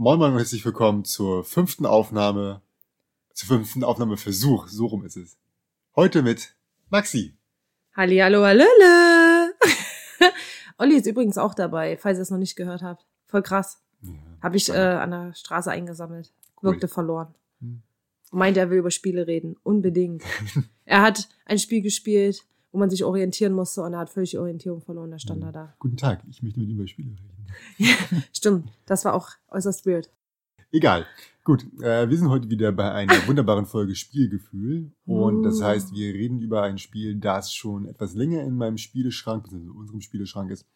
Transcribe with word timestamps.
Moin 0.00 0.16
Moin 0.20 0.30
und 0.30 0.38
herzlich 0.38 0.64
willkommen 0.64 1.04
zur 1.04 1.42
fünften 1.42 1.84
Aufnahme, 1.84 2.62
zur 3.34 3.48
fünften 3.48 3.82
Aufnahmeversuch, 3.82 4.68
so 4.68 4.86
rum 4.86 5.04
ist 5.04 5.16
es. 5.16 5.36
Heute 5.96 6.22
mit 6.22 6.54
Maxi. 6.88 7.36
Hallihallo, 7.96 8.44
hallöle. 8.44 9.54
Olli 10.78 10.94
ist 10.94 11.06
übrigens 11.06 11.36
auch 11.36 11.52
dabei, 11.52 11.96
falls 11.96 12.16
ihr 12.18 12.22
es 12.22 12.30
noch 12.30 12.38
nicht 12.38 12.54
gehört 12.54 12.80
habt. 12.80 13.08
Voll 13.26 13.42
krass. 13.42 13.82
Ja. 14.02 14.10
Habe 14.40 14.56
ich 14.56 14.68
äh, 14.68 14.76
an 14.76 15.10
der 15.10 15.34
Straße 15.34 15.68
eingesammelt. 15.68 16.32
Cool. 16.62 16.70
Wirkte 16.70 16.86
verloren. 16.86 17.34
Hm. 17.60 17.82
Meinte, 18.30 18.60
er 18.60 18.70
will 18.70 18.78
über 18.78 18.92
Spiele 18.92 19.26
reden. 19.26 19.56
Unbedingt. 19.64 20.22
er 20.84 21.02
hat 21.02 21.28
ein 21.44 21.58
Spiel 21.58 21.82
gespielt, 21.82 22.44
wo 22.72 22.78
man 22.78 22.90
sich 22.90 23.04
orientieren 23.04 23.52
musste 23.52 23.82
und 23.82 23.92
er 23.92 24.00
hat 24.00 24.10
völlig 24.10 24.30
die 24.30 24.38
Orientierung 24.38 24.80
verloren. 24.80 25.10
Da 25.10 25.18
stand 25.18 25.42
er 25.42 25.52
da. 25.52 25.74
Guten 25.78 25.96
Tag, 25.96 26.22
ich 26.28 26.42
möchte 26.42 26.60
mit 26.60 26.68
Ihnen 26.68 26.78
über 26.78 26.88
Spiele 26.88 27.10
reden. 27.10 28.24
Stimmt, 28.32 28.68
das 28.86 29.04
war 29.04 29.14
auch 29.14 29.30
äußerst 29.48 29.86
weird. 29.86 30.10
Egal. 30.70 31.06
Gut, 31.44 31.64
äh, 31.82 32.10
wir 32.10 32.18
sind 32.18 32.28
heute 32.28 32.50
wieder 32.50 32.72
bei 32.72 32.92
einer 32.92 33.14
wunderbaren 33.26 33.64
Folge 33.64 33.94
Spielgefühl. 33.94 34.92
Und 35.06 35.42
das 35.42 35.60
Uh. 35.60 35.64
heißt, 35.64 35.94
wir 35.94 36.12
reden 36.12 36.40
über 36.40 36.62
ein 36.62 36.76
Spiel, 36.76 37.14
das 37.16 37.54
schon 37.54 37.86
etwas 37.86 38.12
länger 38.14 38.42
in 38.42 38.54
meinem 38.54 38.76
Spieleschrank, 38.76 39.44
beziehungsweise 39.44 39.72
in 39.72 39.78
unserem 39.78 40.00
Spieleschrank 40.02 40.50
ist. 40.50 40.66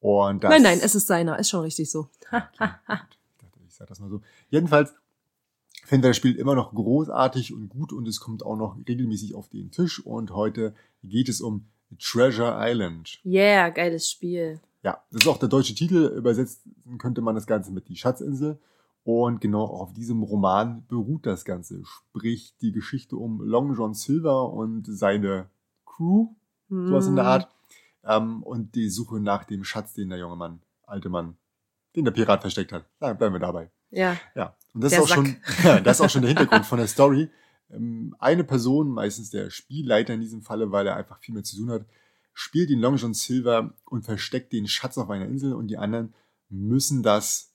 Und 0.00 0.42
das, 0.42 0.50
nein, 0.50 0.62
nein, 0.62 0.78
es 0.82 0.94
ist 0.94 1.06
seiner. 1.06 1.38
Ist 1.38 1.50
schon 1.50 1.60
richtig 1.60 1.90
so. 1.90 2.08
Okay, 2.30 2.40
gut. 2.86 3.18
Ich 3.28 3.36
dachte, 3.38 3.60
ich 3.66 3.74
sag 3.74 3.88
das 3.88 4.00
mal 4.00 4.08
so. 4.08 4.22
Jedenfalls 4.48 4.94
finden 5.86 6.04
wir 6.04 6.10
das 6.10 6.16
Spiel 6.16 6.34
immer 6.36 6.54
noch 6.54 6.74
großartig 6.74 7.54
und 7.54 7.68
gut 7.68 7.92
und 7.92 8.06
es 8.08 8.20
kommt 8.20 8.44
auch 8.44 8.56
noch 8.56 8.76
regelmäßig 8.88 9.34
auf 9.34 9.48
den 9.48 9.70
Tisch. 9.70 10.04
Und 10.04 10.32
heute 10.32 10.74
geht 11.02 11.28
es 11.28 11.40
um 11.40 11.66
Treasure 11.98 12.54
Island. 12.58 13.20
Yeah, 13.24 13.70
geiles 13.70 14.10
Spiel. 14.10 14.60
Ja, 14.82 15.02
das 15.10 15.22
ist 15.22 15.28
auch 15.28 15.38
der 15.38 15.48
deutsche 15.48 15.74
Titel. 15.74 16.12
Übersetzt 16.16 16.62
könnte 16.98 17.20
man 17.20 17.34
das 17.34 17.46
Ganze 17.46 17.72
mit 17.72 17.88
die 17.88 17.96
Schatzinsel. 17.96 18.58
Und 19.04 19.40
genau 19.40 19.64
auf 19.64 19.92
diesem 19.92 20.24
Roman 20.24 20.84
beruht 20.88 21.26
das 21.26 21.44
Ganze. 21.44 21.82
Sprich, 21.84 22.54
die 22.60 22.72
Geschichte 22.72 23.16
um 23.16 23.40
Long 23.40 23.74
John 23.76 23.94
Silver 23.94 24.52
und 24.52 24.84
seine 24.88 25.48
Crew, 25.84 26.30
sowas 26.68 27.06
in 27.06 27.14
der 27.14 27.24
Hm. 27.24 27.30
Art. 27.30 27.48
Ähm, 28.04 28.42
und 28.42 28.74
die 28.74 28.88
Suche 28.88 29.20
nach 29.20 29.44
dem 29.44 29.62
Schatz, 29.62 29.94
den 29.94 30.08
der 30.08 30.18
junge 30.18 30.34
Mann, 30.34 30.60
alte 30.86 31.08
Mann, 31.08 31.36
den 31.94 32.04
der 32.04 32.10
Pirat 32.12 32.40
versteckt 32.40 32.72
hat. 32.72 32.84
Da 32.98 33.12
bleiben 33.12 33.34
wir 33.36 33.38
dabei. 33.40 33.70
Ja, 33.90 34.16
Ja, 34.34 34.55
und 34.76 34.84
das 34.84 34.90
Der 34.90 35.00
ist 35.02 35.04
auch 35.10 35.14
schon, 35.14 35.36
ja, 35.64 35.80
das 35.80 35.98
ist 35.98 36.06
auch 36.06 36.10
schon 36.10 36.22
der 36.22 36.28
Hintergrund 36.28 36.64
von 36.66 36.78
der 36.78 36.86
Story. 36.86 37.28
Ähm, 37.70 38.14
Eine 38.20 38.44
Person, 38.44 38.88
meistens 38.90 39.30
der 39.30 39.50
Spielleiter 39.50 40.14
in 40.14 40.20
diesem 40.20 40.42
Falle, 40.42 40.70
weil 40.70 40.86
er 40.86 40.96
einfach 40.96 41.18
viel 41.18 41.34
mehr 41.34 41.42
zu 41.42 41.56
tun 41.56 41.70
hat, 41.70 41.84
spielt 42.34 42.70
den 42.70 42.78
Long 42.80 42.96
John 42.96 43.14
Silver 43.14 43.72
und 43.86 44.04
versteckt 44.04 44.52
den 44.52 44.68
Schatz 44.68 44.98
auf 44.98 45.10
einer 45.10 45.26
Insel 45.26 45.54
und 45.54 45.68
die 45.68 45.78
anderen 45.78 46.14
müssen 46.50 47.02
das 47.02 47.52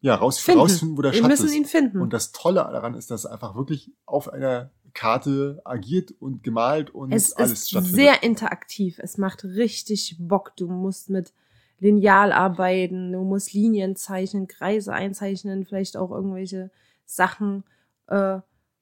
ja 0.00 0.16
raus, 0.16 0.38
Finden. 0.40 0.60
rausfinden, 0.60 0.98
wo 0.98 1.02
der 1.02 1.12
wir 1.12 1.20
Schatz 1.20 1.28
müssen 1.30 1.46
ist. 1.46 1.54
ihn 1.54 1.64
finden. 1.64 2.00
Und 2.02 2.12
das 2.12 2.32
Tolle 2.32 2.56
daran 2.56 2.94
ist, 2.94 3.10
dass 3.12 3.24
er 3.24 3.32
einfach 3.32 3.54
wirklich 3.54 3.92
auf 4.04 4.28
einer 4.28 4.70
Karte 4.94 5.62
agiert 5.64 6.12
und 6.18 6.42
gemalt 6.42 6.90
und 6.90 7.12
Es 7.12 7.32
alles 7.32 7.52
ist 7.52 7.70
stattfindet. 7.70 7.94
sehr 7.96 8.22
interaktiv. 8.24 8.98
Es 8.98 9.16
macht 9.16 9.44
richtig 9.44 10.16
Bock. 10.18 10.52
Du 10.56 10.66
musst 10.68 11.08
mit 11.08 11.32
Lineal 11.82 12.30
arbeiten, 12.30 13.12
du 13.12 13.24
musst 13.24 13.52
Linien 13.52 13.96
zeichnen, 13.96 14.46
Kreise 14.46 14.92
einzeichnen, 14.92 15.66
vielleicht 15.66 15.96
auch 15.96 16.12
irgendwelche 16.12 16.70
Sachen 17.04 17.64
äh, 18.06 18.38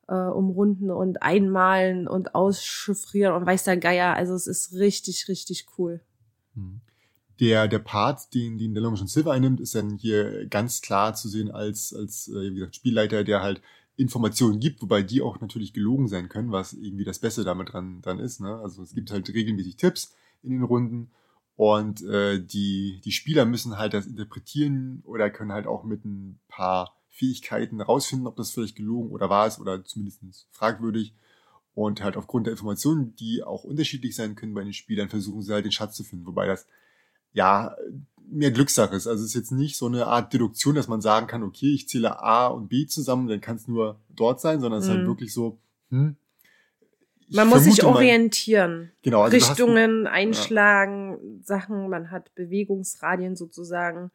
äh, 0.07 0.15
umrunden 0.15 0.91
und 0.91 1.23
einmalen 1.23 2.07
und 2.07 2.35
auschiffrieren 2.35 3.35
und 3.35 3.47
weiß 3.47 3.65
der 3.65 3.79
Geier. 3.79 4.15
Also 4.17 4.35
es 4.35 4.47
ist 4.47 4.75
richtig, 4.75 5.29
richtig 5.29 5.67
cool. 5.79 6.03
Mhm. 6.55 6.83
Der, 7.41 7.69
der 7.69 7.79
Part, 7.79 8.35
den, 8.35 8.59
den 8.59 8.75
der 8.75 8.83
Long 8.83 8.97
John 8.97 9.07
Silver 9.07 9.33
einnimmt, 9.33 9.61
ist 9.61 9.75
dann 9.75 9.97
hier 9.97 10.47
ganz 10.47 10.83
klar 10.83 11.15
zu 11.15 11.31
sehen 11.31 11.51
als, 11.51 11.95
als 11.95 12.29
äh, 12.29 12.51
wie 12.51 12.57
gesagt, 12.57 12.77
Spielleiter, 12.77 13.25
der 13.25 13.41
halt 13.41 13.63
Informationen 13.97 14.61
gibt, 14.61 14.83
wobei 14.83 15.03
die 15.03 15.23
auch 15.23 15.41
natürlich 15.41 15.73
gelogen 15.73 16.07
sein 16.07 16.29
können, 16.29 16.53
was 16.53 16.75
irgendwie 16.75 17.05
das 17.05 17.19
Beste 17.19 17.45
damit 17.45 17.73
dran, 17.73 18.03
dran 18.03 18.19
ist. 18.19 18.41
Ne? 18.41 18.57
Also 18.57 18.83
es 18.83 18.95
gibt 18.95 19.11
halt 19.11 19.33
regelmäßig 19.33 19.77
Tipps 19.77 20.15
in 20.43 20.51
den 20.51 20.63
Runden 20.63 21.11
und 21.61 22.03
äh, 22.05 22.43
die, 22.43 23.03
die 23.05 23.13
Spieler 23.13 23.45
müssen 23.45 23.77
halt 23.77 23.93
das 23.93 24.07
interpretieren 24.07 25.03
oder 25.05 25.29
können 25.29 25.53
halt 25.53 25.67
auch 25.67 25.85
mit 25.85 26.07
ein 26.07 26.41
paar 26.49 26.97
Fähigkeiten 27.11 27.83
rausfinden, 27.83 28.27
ob 28.27 28.37
das 28.37 28.51
vielleicht 28.51 28.77
gelogen 28.77 29.11
oder 29.11 29.29
wahr 29.29 29.47
ist 29.47 29.61
oder 29.61 29.85
zumindest 29.85 30.49
fragwürdig. 30.53 31.13
Und 31.75 32.03
halt 32.03 32.17
aufgrund 32.17 32.47
der 32.47 32.53
Informationen, 32.53 33.15
die 33.17 33.43
auch 33.43 33.65
unterschiedlich 33.65 34.17
sein 34.17 34.37
können 34.37 34.55
bei 34.55 34.65
den 34.65 34.73
Spielern, 34.73 35.11
versuchen 35.11 35.43
sie 35.43 35.53
halt 35.53 35.67
den 35.67 35.71
Schatz 35.71 35.97
zu 35.97 36.03
finden. 36.03 36.25
Wobei 36.25 36.47
das 36.47 36.67
ja 37.35 37.77
mehr 38.27 38.53
Glückssache 38.53 38.97
ist. 38.97 39.07
Also 39.07 39.23
es 39.23 39.33
ist 39.33 39.35
jetzt 39.35 39.53
nicht 39.53 39.77
so 39.77 39.85
eine 39.85 40.07
Art 40.07 40.33
Deduktion, 40.33 40.77
dass 40.77 40.89
man 40.89 41.03
sagen 41.03 41.27
kann, 41.27 41.43
okay, 41.43 41.75
ich 41.75 41.91
zähle 41.91 42.23
A 42.23 42.47
und 42.47 42.69
B 42.69 42.87
zusammen, 42.87 43.29
dann 43.29 43.43
kann 43.43 43.57
es 43.57 43.69
nur 43.69 44.01
dort 44.09 44.41
sein, 44.41 44.63
sondern 44.63 44.79
es 44.79 44.87
ist 44.87 44.93
halt 44.93 45.03
Mhm. 45.03 45.09
wirklich 45.09 45.35
so, 45.35 45.59
hm, 45.91 46.17
Man 47.33 47.49
muss 47.49 47.65
sich 47.65 47.85
orientieren. 47.85 48.91
Genau, 49.03 49.23
also 49.23 49.37
du 49.37 49.43
hast- 49.43 49.51
Richtungen 49.51 50.07
einschlagen, 50.07 51.41
Sachen, 51.45 51.89
man 51.89 52.11
hat 52.11 52.35
Bewegungsradien 52.35 53.37
sozusagen, 53.37 54.11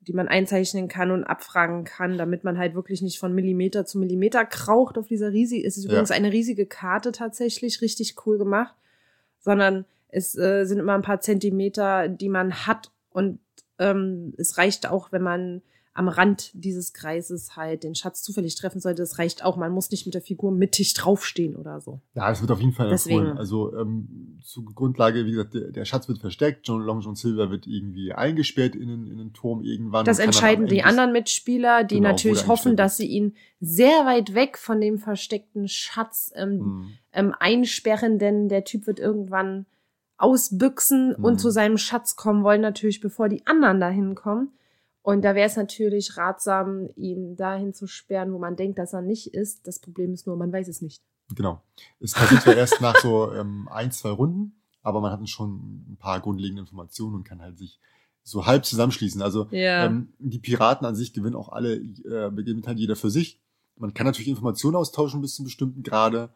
die 0.00 0.12
man 0.12 0.28
einzeichnen 0.28 0.88
kann 0.88 1.10
und 1.10 1.24
abfragen 1.24 1.84
kann, 1.84 2.18
damit 2.18 2.44
man 2.44 2.56
halt 2.58 2.74
wirklich 2.74 3.02
nicht 3.02 3.18
von 3.18 3.34
Millimeter 3.34 3.84
zu 3.84 3.98
Millimeter 3.98 4.44
kraucht 4.44 4.96
auf 4.98 5.08
dieser 5.08 5.32
riesigen, 5.32 5.66
es 5.66 5.76
ist 5.76 5.84
Ja. 5.84 5.90
übrigens 5.90 6.10
eine 6.10 6.32
riesige 6.32 6.66
Karte 6.66 7.12
tatsächlich, 7.12 7.80
richtig 7.82 8.14
cool 8.26 8.38
gemacht, 8.38 8.74
sondern 9.40 9.84
es 10.08 10.36
äh, 10.38 10.64
sind 10.64 10.78
immer 10.78 10.94
ein 10.94 11.02
paar 11.02 11.20
Zentimeter, 11.20 12.08
die 12.08 12.28
man 12.28 12.66
hat 12.66 12.90
und 13.10 13.40
ähm, 13.78 14.34
es 14.38 14.56
reicht 14.58 14.88
auch, 14.88 15.12
wenn 15.12 15.22
man 15.22 15.62
am 15.98 16.08
Rand 16.08 16.50
dieses 16.54 16.92
Kreises 16.92 17.56
halt 17.56 17.82
den 17.82 17.94
Schatz 17.96 18.22
zufällig 18.22 18.54
treffen 18.54 18.80
sollte. 18.80 19.02
Das 19.02 19.18
reicht 19.18 19.44
auch. 19.44 19.56
Man 19.56 19.72
muss 19.72 19.90
nicht 19.90 20.06
mit 20.06 20.14
der 20.14 20.22
Figur 20.22 20.52
mittig 20.52 20.94
draufstehen 20.94 21.56
oder 21.56 21.80
so. 21.80 22.00
Ja, 22.14 22.30
es 22.30 22.40
wird 22.40 22.50
auf 22.52 22.60
jeden 22.60 22.72
Fall 22.72 22.88
Deswegen. 22.88 23.18
empfohlen. 23.18 23.38
Also 23.38 23.76
ähm, 23.76 24.38
zur 24.42 24.64
Grundlage, 24.64 25.26
wie 25.26 25.32
gesagt, 25.32 25.54
der, 25.54 25.72
der 25.72 25.84
Schatz 25.84 26.06
wird 26.08 26.18
versteckt, 26.18 26.68
John 26.68 26.82
Long 26.82 27.00
John 27.00 27.16
Silver 27.16 27.50
wird 27.50 27.66
irgendwie 27.66 28.12
eingesperrt 28.12 28.76
in 28.76 28.86
den, 28.88 29.06
in 29.10 29.18
den 29.18 29.32
Turm 29.32 29.62
irgendwann. 29.62 30.04
Das 30.04 30.20
entscheiden 30.20 30.66
die 30.66 30.84
anderen 30.84 31.12
Mitspieler, 31.12 31.82
die 31.84 31.96
Genau, 31.96 32.10
natürlich 32.10 32.46
hoffen, 32.46 32.76
dass 32.76 32.96
sie 32.96 33.06
ihn 33.06 33.34
sehr 33.60 34.06
weit 34.06 34.34
weg 34.34 34.56
von 34.56 34.80
dem 34.80 34.98
versteckten 34.98 35.66
Schatz 35.68 36.32
ähm, 36.36 36.60
Hm. 36.60 36.92
ähm, 37.12 37.34
einsperren, 37.40 38.18
denn 38.20 38.48
der 38.48 38.62
Typ 38.64 38.86
wird 38.86 39.00
irgendwann 39.00 39.66
ausbüchsen 40.16 41.14
Mhm. 41.16 41.24
und 41.24 41.38
zu 41.40 41.50
seinem 41.50 41.78
Schatz 41.78 42.16
kommen 42.16 42.42
wollen, 42.42 42.60
natürlich 42.60 43.00
bevor 43.00 43.28
die 43.28 43.46
anderen 43.46 43.80
dahin 43.80 44.14
kommen. 44.14 44.52
Und 45.02 45.22
da 45.22 45.34
wäre 45.34 45.46
es 45.46 45.56
natürlich 45.56 46.16
ratsam, 46.16 46.88
ihn 46.96 47.36
dahin 47.36 47.72
zu 47.72 47.86
sperren, 47.86 48.32
wo 48.32 48.38
man 48.38 48.56
denkt, 48.56 48.78
dass 48.78 48.92
er 48.92 49.02
nicht 49.02 49.28
ist. 49.34 49.66
Das 49.66 49.78
Problem 49.78 50.12
ist 50.12 50.26
nur, 50.26 50.36
man 50.36 50.52
weiß 50.52 50.68
es 50.68 50.82
nicht. 50.82 51.02
Genau. 51.34 51.62
Es 52.00 52.12
passiert 52.12 52.42
zwar 52.42 52.56
erst 52.56 52.80
nach 52.80 52.96
so 52.96 53.32
ähm, 53.32 53.68
ein, 53.70 53.92
zwei 53.92 54.10
Runden, 54.10 54.60
aber 54.82 55.00
man 55.00 55.12
hat 55.12 55.28
schon 55.28 55.84
ein 55.92 55.96
paar 55.98 56.20
grundlegende 56.20 56.60
Informationen 56.60 57.14
und 57.16 57.24
kann 57.24 57.40
halt 57.40 57.58
sich 57.58 57.80
so 58.22 58.46
halb 58.46 58.64
zusammenschließen. 58.64 59.22
Also 59.22 59.48
Ja. 59.50 59.86
ähm, 59.86 60.12
die 60.18 60.38
Piraten 60.38 60.86
an 60.86 60.94
sich 60.94 61.12
gewinnen 61.12 61.36
auch 61.36 61.48
alle, 61.50 61.76
äh, 61.76 62.30
beginnen 62.30 62.62
halt 62.66 62.78
jeder 62.78 62.96
für 62.96 63.10
sich. 63.10 63.40
Man 63.76 63.94
kann 63.94 64.06
natürlich 64.06 64.28
Informationen 64.28 64.76
austauschen 64.76 65.20
bis 65.20 65.34
zu 65.34 65.42
einem 65.42 65.46
bestimmten 65.46 65.82
Grade, 65.82 66.30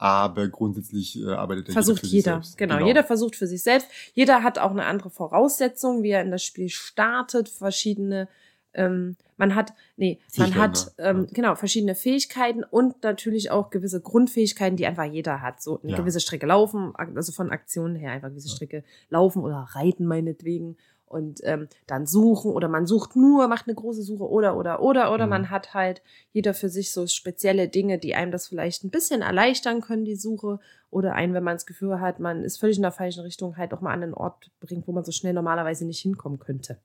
aber 0.00 0.48
grundsätzlich 0.48 1.20
äh, 1.20 1.26
arbeitet 1.30 1.68
der 1.68 1.74
versucht 1.74 2.02
jeder 2.04 2.12
jeder. 2.14 2.32
selbst. 2.32 2.56
Genau, 2.56 2.86
jeder 2.86 3.04
versucht 3.04 3.36
für 3.36 3.46
sich 3.46 3.62
selbst. 3.62 3.86
Jeder 4.14 4.42
hat 4.42 4.58
auch 4.58 4.70
eine 4.70 4.86
andere 4.86 5.10
Voraussetzung, 5.10 6.02
wie 6.02 6.10
er 6.10 6.22
in 6.22 6.30
das 6.30 6.42
Spiel 6.42 6.70
startet, 6.70 7.48
verschiedene 7.50 8.26
ähm, 8.72 9.16
man 9.36 9.54
hat, 9.56 9.72
nee, 9.96 10.20
man 10.36 10.54
hat, 10.54 10.92
ne? 10.96 11.04
ähm, 11.04 11.20
Ja. 11.22 11.26
genau, 11.32 11.54
verschiedene 11.56 11.94
Fähigkeiten 11.96 12.62
und 12.62 13.02
natürlich 13.02 13.50
auch 13.50 13.70
gewisse 13.70 14.00
Grundfähigkeiten, 14.00 14.76
die 14.76 14.86
einfach 14.86 15.04
jeder 15.04 15.42
hat. 15.42 15.60
So 15.60 15.80
eine 15.82 15.92
Ja. 15.92 15.96
gewisse 15.98 16.20
Strecke 16.20 16.46
laufen, 16.46 16.94
also 16.94 17.32
von 17.32 17.50
Aktionen 17.50 17.96
her 17.96 18.12
einfach 18.12 18.28
gewisse. 18.28 18.48
Strecke 18.48 18.84
laufen 19.08 19.42
oder 19.42 19.66
reiten 19.72 20.06
meinetwegen 20.06 20.76
und 21.10 21.40
ähm, 21.42 21.68
dann 21.88 22.06
suchen 22.06 22.52
oder 22.52 22.68
man 22.68 22.86
sucht 22.86 23.16
nur, 23.16 23.48
macht 23.48 23.66
eine 23.66 23.74
große 23.74 24.02
Suche 24.02 24.28
oder 24.28 24.56
oder 24.56 24.80
oder 24.80 25.12
oder 25.12 25.24
Mhm. 25.26 25.30
man 25.30 25.50
hat 25.50 25.74
halt 25.74 26.02
jeder 26.32 26.54
für 26.54 26.68
sich 26.68 26.92
so 26.92 27.06
spezielle 27.08 27.68
Dinge, 27.68 27.98
die 27.98 28.14
einem 28.14 28.30
das 28.30 28.46
vielleicht 28.46 28.84
ein 28.84 28.90
bisschen 28.90 29.20
erleichtern 29.20 29.80
können, 29.80 30.04
die 30.04 30.14
Suche 30.14 30.60
oder 30.88 31.14
einen, 31.14 31.34
wenn 31.34 31.42
man 31.42 31.56
das 31.56 31.66
Gefühl 31.66 32.00
hat, 32.00 32.20
man 32.20 32.44
ist 32.44 32.58
völlig 32.58 32.76
in 32.76 32.82
der 32.82 32.92
falschen 32.92 33.22
Richtung, 33.22 33.56
halt 33.56 33.74
auch 33.74 33.80
mal 33.80 33.92
an 33.92 34.04
einen 34.04 34.14
Ort 34.14 34.50
bringt, 34.60 34.86
wo 34.86 34.92
man 34.92 35.04
so 35.04 35.10
schnell 35.10 35.32
normalerweise 35.34 35.84
nicht 35.84 36.00
hinkommen 36.00 36.38
könnte. 36.38 36.78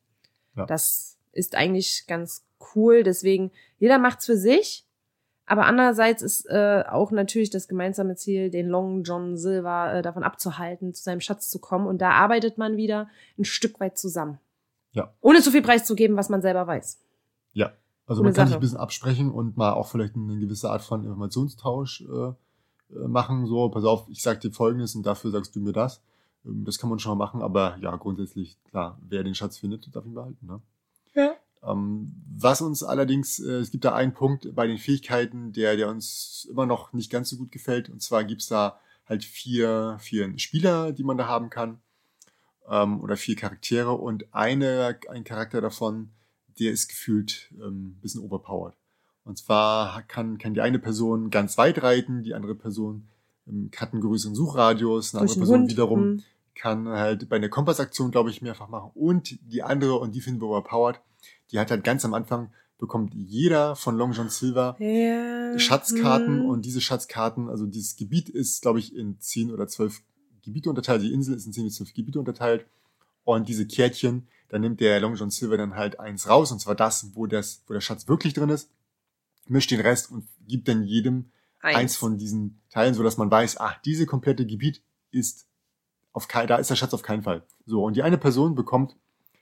Ja. 0.56 0.66
Das 0.66 1.18
ist 1.32 1.54
eigentlich 1.56 2.06
ganz 2.08 2.44
cool. 2.76 3.04
Deswegen, 3.04 3.52
jeder 3.78 4.00
macht's 4.00 4.26
für 4.26 4.38
sich. 4.38 4.86
Aber 5.46 5.66
andererseits 5.66 6.22
ist 6.22 6.46
äh, 6.50 6.84
auch 6.90 7.12
natürlich 7.12 7.52
das 7.52 7.68
gemeinsame 7.68 8.16
Ziel, 8.16 8.50
den 8.50 8.68
Long 8.68 9.04
John 9.04 9.38
Silver 9.38 9.94
äh, 9.94 10.02
davon 10.02 10.24
abzuhalten, 10.24 10.94
zu 10.94 11.04
seinem 11.04 11.22
Schatz 11.22 11.50
zu 11.50 11.60
kommen. 11.60 11.86
Und 11.86 12.00
da 12.00 12.12
arbeitet 12.12 12.58
man 12.58 12.78
wieder 12.78 13.10
ein 13.38 13.46
Stück 13.46 13.80
weit 13.80 13.98
zusammen. 13.98 14.40
Ja. 14.92 15.14
Ohne 15.22 15.42
zu 15.42 15.52
viel 15.52 15.62
preiszugeben, 15.62 16.18
was 16.18 16.30
man 16.30 16.42
selber 16.42 16.66
weiß. 16.66 17.00
Ja. 17.54 17.74
Also 18.08 18.22
Coole 18.22 18.30
man 18.30 18.36
kann 18.36 18.48
sich 18.48 18.56
ein 18.56 18.62
bisschen 18.62 18.78
absprechen 18.78 19.32
und 19.32 19.58
mal 19.58 19.74
auch 19.74 19.88
vielleicht 19.88 20.16
eine 20.16 20.40
gewisse 20.40 20.70
Art 20.70 20.82
von 20.82 21.04
Informationstausch 21.04 22.02
äh, 22.02 22.34
äh, 22.94 23.08
machen. 23.08 23.46
So, 23.46 23.70
pass 23.70 23.84
auf, 23.84 24.08
ich 24.10 24.22
sag 24.22 24.42
dir 24.42 24.52
folgendes 24.52 24.96
und 24.96 25.06
dafür 25.06 25.32
sagst 25.32 25.56
du 25.56 25.60
mir 25.60 25.74
das. 25.74 26.02
Ähm, 26.46 26.64
das 26.66 26.78
kann 26.78 26.90
man 26.90 27.00
schon 27.00 27.18
mal 27.18 27.24
machen, 27.24 27.42
aber 27.42 27.78
ja, 27.82 27.96
grundsätzlich, 27.96 28.58
klar, 28.70 29.00
wer 29.08 29.24
den 29.24 29.36
Schatz 29.36 29.58
findet, 29.58 29.94
darf 29.96 30.06
ihn 30.06 30.14
behalten. 30.14 30.46
Ne? 30.46 30.62
Ja. 31.14 31.36
Ähm, 31.66 32.14
was 32.38 32.62
uns 32.62 32.84
allerdings, 32.84 33.40
äh, 33.40 33.54
es 33.54 33.72
gibt 33.72 33.86
da 33.86 33.96
einen 33.96 34.14
Punkt 34.14 34.54
bei 34.56 34.68
den 34.68 34.78
Fähigkeiten, 34.78 35.52
der, 35.54 35.76
der 35.76 35.90
uns 35.90 36.48
immer 36.50 36.66
noch 36.66 36.94
nicht 36.94 37.10
ganz 37.10 37.30
so 37.30 37.38
gut 37.38 37.52
gefällt. 37.52 37.90
Und 37.90 38.02
zwar 38.02 38.24
gibt's 38.24 38.48
da 38.48 38.80
halt 39.06 39.24
vier, 39.24 39.98
vier 40.00 40.38
Spieler, 40.38 40.92
die 40.92 41.04
man 41.04 41.18
da 41.18 41.28
haben 41.28 41.50
kann. 41.50 41.80
Ähm, 42.70 43.02
oder 43.02 43.18
vier 43.18 43.36
Charaktere. 43.36 43.94
Und 43.94 44.34
eine, 44.34 45.00
ein 45.10 45.24
Charakter 45.24 45.62
davon, 45.62 46.10
der 46.60 46.72
ist 46.72 46.88
gefühlt 46.88 47.52
ähm, 47.62 47.98
bisschen 48.02 48.22
overpowered. 48.22 48.76
Und 49.24 49.38
zwar 49.38 50.04
kann, 50.04 50.38
kann 50.38 50.54
die 50.54 50.62
eine 50.62 50.80
Person 50.80 51.32
ganz 51.32 51.58
weit 51.58 51.82
reiten, 51.82 52.22
die 52.22 52.36
andere 52.36 52.56
Person 52.56 53.08
hat 53.76 53.94
einen 53.94 54.02
größeren 54.02 54.36
Suchradius, 54.36 55.14
eine 55.14 55.22
andere 55.22 55.38
Person 55.38 55.62
Hund. 55.62 55.72
wiederum 55.72 56.00
hm. 56.00 56.24
kann 56.56 56.88
halt 56.88 57.30
bei 57.30 57.36
einer 57.36 57.50
Kompassaktion, 57.50 58.12
glaube 58.12 58.30
ich, 58.30 58.42
mehrfach 58.42 58.70
machen. 58.70 58.92
Und 58.94 59.38
die 59.52 59.62
andere, 59.62 60.00
und 60.00 60.16
die 60.16 60.22
finden 60.22 60.42
wir 60.42 60.48
overpowered, 60.48 61.00
die 61.52 61.60
hat 61.60 61.72
halt 61.72 61.84
ganz 61.84 62.06
am 62.06 62.14
Anfang 62.14 62.52
bekommt 62.78 63.14
jeder 63.14 63.76
von 63.76 63.98
Long 63.98 64.12
John 64.12 64.30
Silver 64.30 64.76
ja. 64.80 65.58
Schatzkarten 65.58 66.42
hm. 66.42 66.46
und 66.46 66.66
diese 66.66 66.82
Schatzkarten, 66.82 67.50
also 67.50 67.66
dieses 67.66 67.96
Gebiet 67.96 68.30
ist, 68.30 68.62
glaube 68.62 68.80
ich, 68.80 68.96
in 68.96 69.20
zehn 69.20 69.52
oder 69.52 69.68
zwölf 69.68 70.02
Gebiete 70.44 70.70
unterteilt. 70.70 71.02
Die 71.02 71.14
Insel 71.14 71.36
ist 71.36 71.46
in 71.46 71.54
zehn 71.54 71.64
bis 71.64 71.76
zwölf 71.76 71.94
Gebiete 71.94 72.20
unterteilt. 72.20 72.66
Und 73.24 73.50
diese 73.50 73.66
Kärtchen, 73.66 74.28
da 74.50 74.60
nimmt 74.60 74.80
der 74.80 75.00
Long 75.00 75.16
John 75.16 75.32
Silver 75.32 75.58
dann 75.58 75.76
halt 75.76 76.00
eins 76.00 76.30
raus, 76.30 76.52
und 76.52 76.60
zwar 76.60 76.76
das, 76.76 77.16
wo 77.16 77.26
das, 77.26 77.64
wo 77.66 77.74
der 77.74 77.82
Schatz 77.82 78.08
wirklich 78.08 78.34
drin 78.34 78.50
ist, 78.50 78.70
mischt 79.48 79.72
den 79.72 79.80
Rest 79.80 80.12
und 80.12 80.28
gibt 80.48 80.68
dann 80.68 80.84
jedem 80.84 81.32
eins, 81.62 81.78
eins 81.78 81.98
von 81.98 82.18
diesen 82.18 82.62
Teilen, 82.70 82.94
so 82.94 83.04
dass 83.04 83.18
man 83.18 83.32
weiß, 83.32 83.58
ach, 83.60 83.80
diese 83.84 84.06
komplette 84.06 84.46
Gebiet 84.46 84.82
ist 85.12 85.48
auf 86.14 86.28
kein, 86.28 86.48
da 86.48 86.58
ist 86.58 86.70
der 86.70 86.76
Schatz 86.76 86.94
auf 86.94 87.02
keinen 87.02 87.24
Fall. 87.24 87.44
So, 87.66 87.84
und 87.84 87.96
die 87.96 88.04
eine 88.04 88.18
Person 88.18 88.54
bekommt 88.54 88.96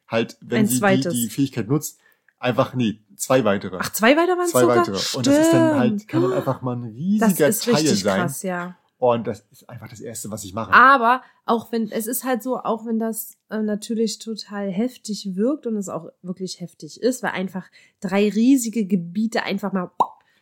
halt, 0.07 0.37
wenn 0.41 0.59
Ein 0.59 0.67
sie 0.67 0.79
die, 0.79 1.09
die 1.09 1.29
Fähigkeit 1.29 1.67
nutzt, 1.67 1.99
einfach, 2.39 2.73
nee, 2.73 2.99
zwei 3.15 3.43
weitere. 3.43 3.77
Ach, 3.79 3.91
zwei 3.93 4.15
weitere 4.17 4.37
waren 4.37 4.47
Zwei 4.47 4.61
sogar? 4.61 4.77
weitere. 4.77 5.17
Und 5.17 5.27
das 5.27 5.37
ist 5.39 5.53
dann 5.53 5.79
halt, 5.79 6.07
kann 6.07 6.21
dann 6.21 6.33
einfach 6.33 6.61
mal 6.61 6.75
ein 6.75 6.83
riesiger 6.83 7.47
das 7.47 7.57
ist 7.57 7.65
Teil 7.65 7.87
sein. 7.87 8.21
Krass, 8.21 8.43
ja. 8.43 8.75
Und 8.97 9.27
das 9.27 9.45
ist 9.51 9.69
einfach 9.69 9.89
das 9.89 9.99
Erste, 9.99 10.31
was 10.31 10.45
ich 10.45 10.53
mache. 10.53 10.71
Aber 10.71 11.23
auch 11.45 11.73
wenn, 11.73 11.91
es 11.91 12.07
ist 12.07 12.23
halt 12.23 12.41
so, 12.41 12.57
auch 12.57 12.85
wenn 12.85 12.99
das 12.99 13.35
äh, 13.49 13.61
natürlich 13.61 14.17
total 14.19 14.71
heftig 14.71 15.35
wirkt 15.35 15.67
und 15.67 15.75
es 15.75 15.89
auch 15.89 16.07
wirklich 16.21 16.61
heftig 16.61 17.01
ist, 17.01 17.21
weil 17.21 17.31
einfach 17.31 17.65
drei 17.99 18.29
riesige 18.29 18.85
Gebiete 18.85 19.43
einfach 19.43 19.73
mal 19.73 19.91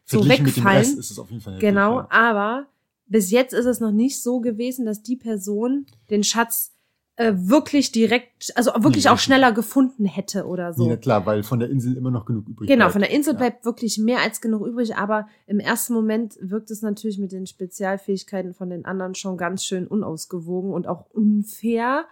so 0.05 0.19
wegfallen. 0.27 0.43
Mit 0.43 0.57
dem 0.57 0.67
Rest 0.67 0.99
ist 0.99 1.09
es 1.09 1.17
auf 1.17 1.31
jeden 1.31 1.41
Fall 1.41 1.53
heftig, 1.53 1.69
genau, 1.69 2.01
ja. 2.01 2.07
aber 2.11 2.67
bis 3.07 3.31
jetzt 3.31 3.53
ist 3.53 3.65
es 3.65 3.79
noch 3.79 3.91
nicht 3.91 4.21
so 4.21 4.41
gewesen, 4.41 4.85
dass 4.85 5.01
die 5.01 5.15
Person 5.15 5.87
den 6.11 6.23
Schatz 6.23 6.71
äh, 7.21 7.33
wirklich 7.37 7.91
direkt, 7.91 8.51
also 8.55 8.71
wirklich 8.79 9.05
nee, 9.05 9.11
auch 9.11 9.19
schneller 9.19 9.51
gefunden 9.51 10.05
hätte 10.05 10.47
oder 10.47 10.73
so. 10.73 10.89
Ja, 10.89 10.97
klar, 10.97 11.23
weil 11.27 11.43
von 11.43 11.59
der 11.59 11.69
Insel 11.69 11.95
immer 11.95 12.09
noch 12.09 12.25
genug 12.25 12.47
übrig 12.49 12.67
Genau, 12.67 12.85
bleibt. 12.85 12.91
von 12.93 13.01
der 13.01 13.11
Insel 13.11 13.33
ja. 13.33 13.37
bleibt 13.37 13.63
wirklich 13.63 13.99
mehr 13.99 14.21
als 14.21 14.41
genug 14.41 14.65
übrig, 14.65 14.95
aber 14.95 15.27
im 15.45 15.59
ersten 15.59 15.93
Moment 15.93 16.37
wirkt 16.41 16.71
es 16.71 16.81
natürlich 16.81 17.19
mit 17.19 17.31
den 17.31 17.45
Spezialfähigkeiten 17.45 18.55
von 18.55 18.71
den 18.71 18.85
anderen 18.85 19.13
schon 19.13 19.37
ganz 19.37 19.63
schön 19.63 19.85
unausgewogen 19.85 20.73
und 20.73 20.87
auch 20.87 21.05
unfair. 21.11 22.05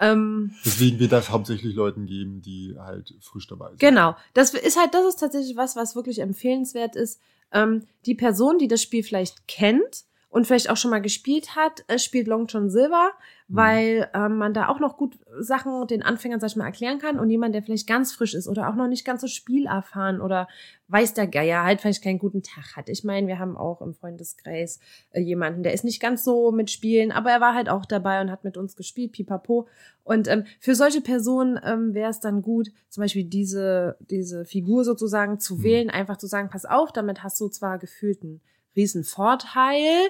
Ähm, 0.00 0.50
Deswegen 0.64 0.98
wird 0.98 1.12
das 1.12 1.30
hauptsächlich 1.30 1.74
Leuten 1.76 2.06
geben, 2.06 2.42
die 2.42 2.74
halt 2.76 3.14
frisch 3.20 3.46
dabei 3.46 3.68
sind. 3.68 3.78
Genau. 3.78 4.16
Das 4.34 4.52
ist 4.54 4.78
halt, 4.80 4.94
das 4.94 5.06
ist 5.06 5.20
tatsächlich 5.20 5.56
was, 5.56 5.76
was 5.76 5.94
wirklich 5.94 6.18
empfehlenswert 6.20 6.96
ist. 6.96 7.20
Ähm, 7.52 7.84
die 8.06 8.14
Person, 8.16 8.58
die 8.58 8.66
das 8.68 8.82
Spiel 8.82 9.04
vielleicht 9.04 9.46
kennt, 9.46 10.04
und 10.30 10.46
vielleicht 10.46 10.70
auch 10.70 10.76
schon 10.76 10.92
mal 10.92 11.02
gespielt 11.02 11.56
hat, 11.56 11.84
äh, 11.88 11.98
spielt 11.98 12.28
Long 12.28 12.46
John 12.46 12.70
Silver, 12.70 13.10
mhm. 13.48 13.56
weil 13.56 14.10
ähm, 14.14 14.36
man 14.36 14.54
da 14.54 14.68
auch 14.68 14.78
noch 14.78 14.96
gut 14.96 15.18
Sachen 15.40 15.88
den 15.88 16.04
Anfängern, 16.04 16.38
sag 16.38 16.50
ich 16.50 16.56
mal, 16.56 16.66
erklären 16.66 17.00
kann 17.00 17.18
und 17.18 17.30
jemand, 17.30 17.52
der 17.52 17.62
vielleicht 17.62 17.88
ganz 17.88 18.12
frisch 18.12 18.34
ist 18.34 18.46
oder 18.46 18.70
auch 18.70 18.76
noch 18.76 18.86
nicht 18.86 19.04
ganz 19.04 19.22
so 19.22 19.26
spielerfahren 19.26 20.20
oder 20.20 20.46
weiß 20.86 21.14
der 21.14 21.26
Geier 21.26 21.64
halt 21.64 21.80
vielleicht 21.80 22.04
keinen 22.04 22.20
guten 22.20 22.44
Tag 22.44 22.76
hat. 22.76 22.88
Ich 22.88 23.02
meine, 23.02 23.26
wir 23.26 23.40
haben 23.40 23.56
auch 23.56 23.82
im 23.82 23.92
Freundeskreis 23.92 24.78
äh, 25.10 25.20
jemanden, 25.20 25.64
der 25.64 25.72
ist 25.72 25.84
nicht 25.84 26.00
ganz 26.00 26.22
so 26.22 26.52
mit 26.52 26.70
Spielen, 26.70 27.10
aber 27.10 27.32
er 27.32 27.40
war 27.40 27.54
halt 27.54 27.68
auch 27.68 27.84
dabei 27.84 28.20
und 28.20 28.30
hat 28.30 28.44
mit 28.44 28.56
uns 28.56 28.76
gespielt, 28.76 29.12
pipapo. 29.12 29.66
Und 30.04 30.28
ähm, 30.28 30.44
für 30.60 30.76
solche 30.76 31.00
Personen 31.00 31.58
ähm, 31.64 31.92
wäre 31.92 32.10
es 32.10 32.20
dann 32.20 32.40
gut, 32.40 32.68
zum 32.88 33.02
Beispiel 33.02 33.24
diese, 33.24 33.96
diese 33.98 34.44
Figur 34.44 34.84
sozusagen 34.84 35.40
zu 35.40 35.56
mhm. 35.56 35.62
wählen, 35.64 35.90
einfach 35.90 36.18
zu 36.18 36.28
sagen, 36.28 36.50
pass 36.50 36.66
auf, 36.66 36.92
damit 36.92 37.24
hast 37.24 37.40
du 37.40 37.48
zwar 37.48 37.78
gefühlten 37.78 38.40
riesen 38.76 39.04
Vorteil, 39.04 40.08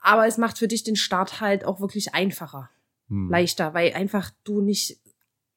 aber 0.00 0.26
es 0.26 0.38
macht 0.38 0.58
für 0.58 0.68
dich 0.68 0.82
den 0.82 0.96
Start 0.96 1.40
halt 1.40 1.64
auch 1.64 1.80
wirklich 1.80 2.14
einfacher, 2.14 2.70
hm. 3.08 3.30
leichter, 3.30 3.74
weil 3.74 3.92
einfach 3.94 4.30
du 4.44 4.60
nicht 4.60 5.00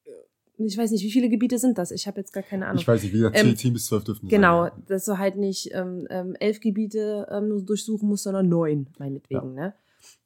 äh, 0.04 0.10
ich 0.56 0.78
weiß 0.78 0.90
nicht, 0.92 1.02
wie 1.02 1.10
viele 1.10 1.28
Gebiete 1.28 1.58
sind 1.58 1.78
das? 1.78 1.90
Ich 1.90 2.06
habe 2.06 2.20
jetzt 2.20 2.32
gar 2.32 2.42
keine 2.42 2.66
Ahnung. 2.66 2.80
Ich 2.80 2.86
weiß 2.86 3.02
nicht, 3.02 3.12
wie 3.12 3.18
gesagt, 3.18 3.38
ähm, 3.38 3.56
10 3.56 3.72
bis 3.72 3.86
12 3.86 4.04
dürfen 4.04 4.28
Genau, 4.28 4.64
sein. 4.64 4.82
dass 4.86 5.04
du 5.04 5.18
halt 5.18 5.36
nicht 5.36 5.70
ähm, 5.72 6.06
ähm, 6.10 6.36
elf 6.38 6.60
Gebiete 6.60 7.26
ähm, 7.30 7.48
nur 7.48 7.62
durchsuchen 7.62 8.08
musst, 8.08 8.24
sondern 8.24 8.48
neun, 8.48 8.88
meinetwegen. 8.98 9.56
Ja. 9.56 9.62
Ne? 9.62 9.74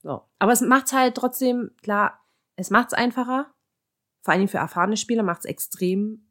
So. 0.02 0.22
Aber 0.38 0.52
es 0.52 0.60
macht's 0.60 0.92
halt 0.92 1.14
trotzdem, 1.14 1.70
klar, 1.82 2.20
es 2.56 2.70
macht's 2.70 2.94
einfacher. 2.94 3.50
Vor 4.22 4.32
allen 4.32 4.40
Dingen 4.40 4.48
für 4.48 4.58
erfahrene 4.58 4.96
Spieler 4.96 5.22
macht's 5.22 5.44
extrem. 5.44 6.27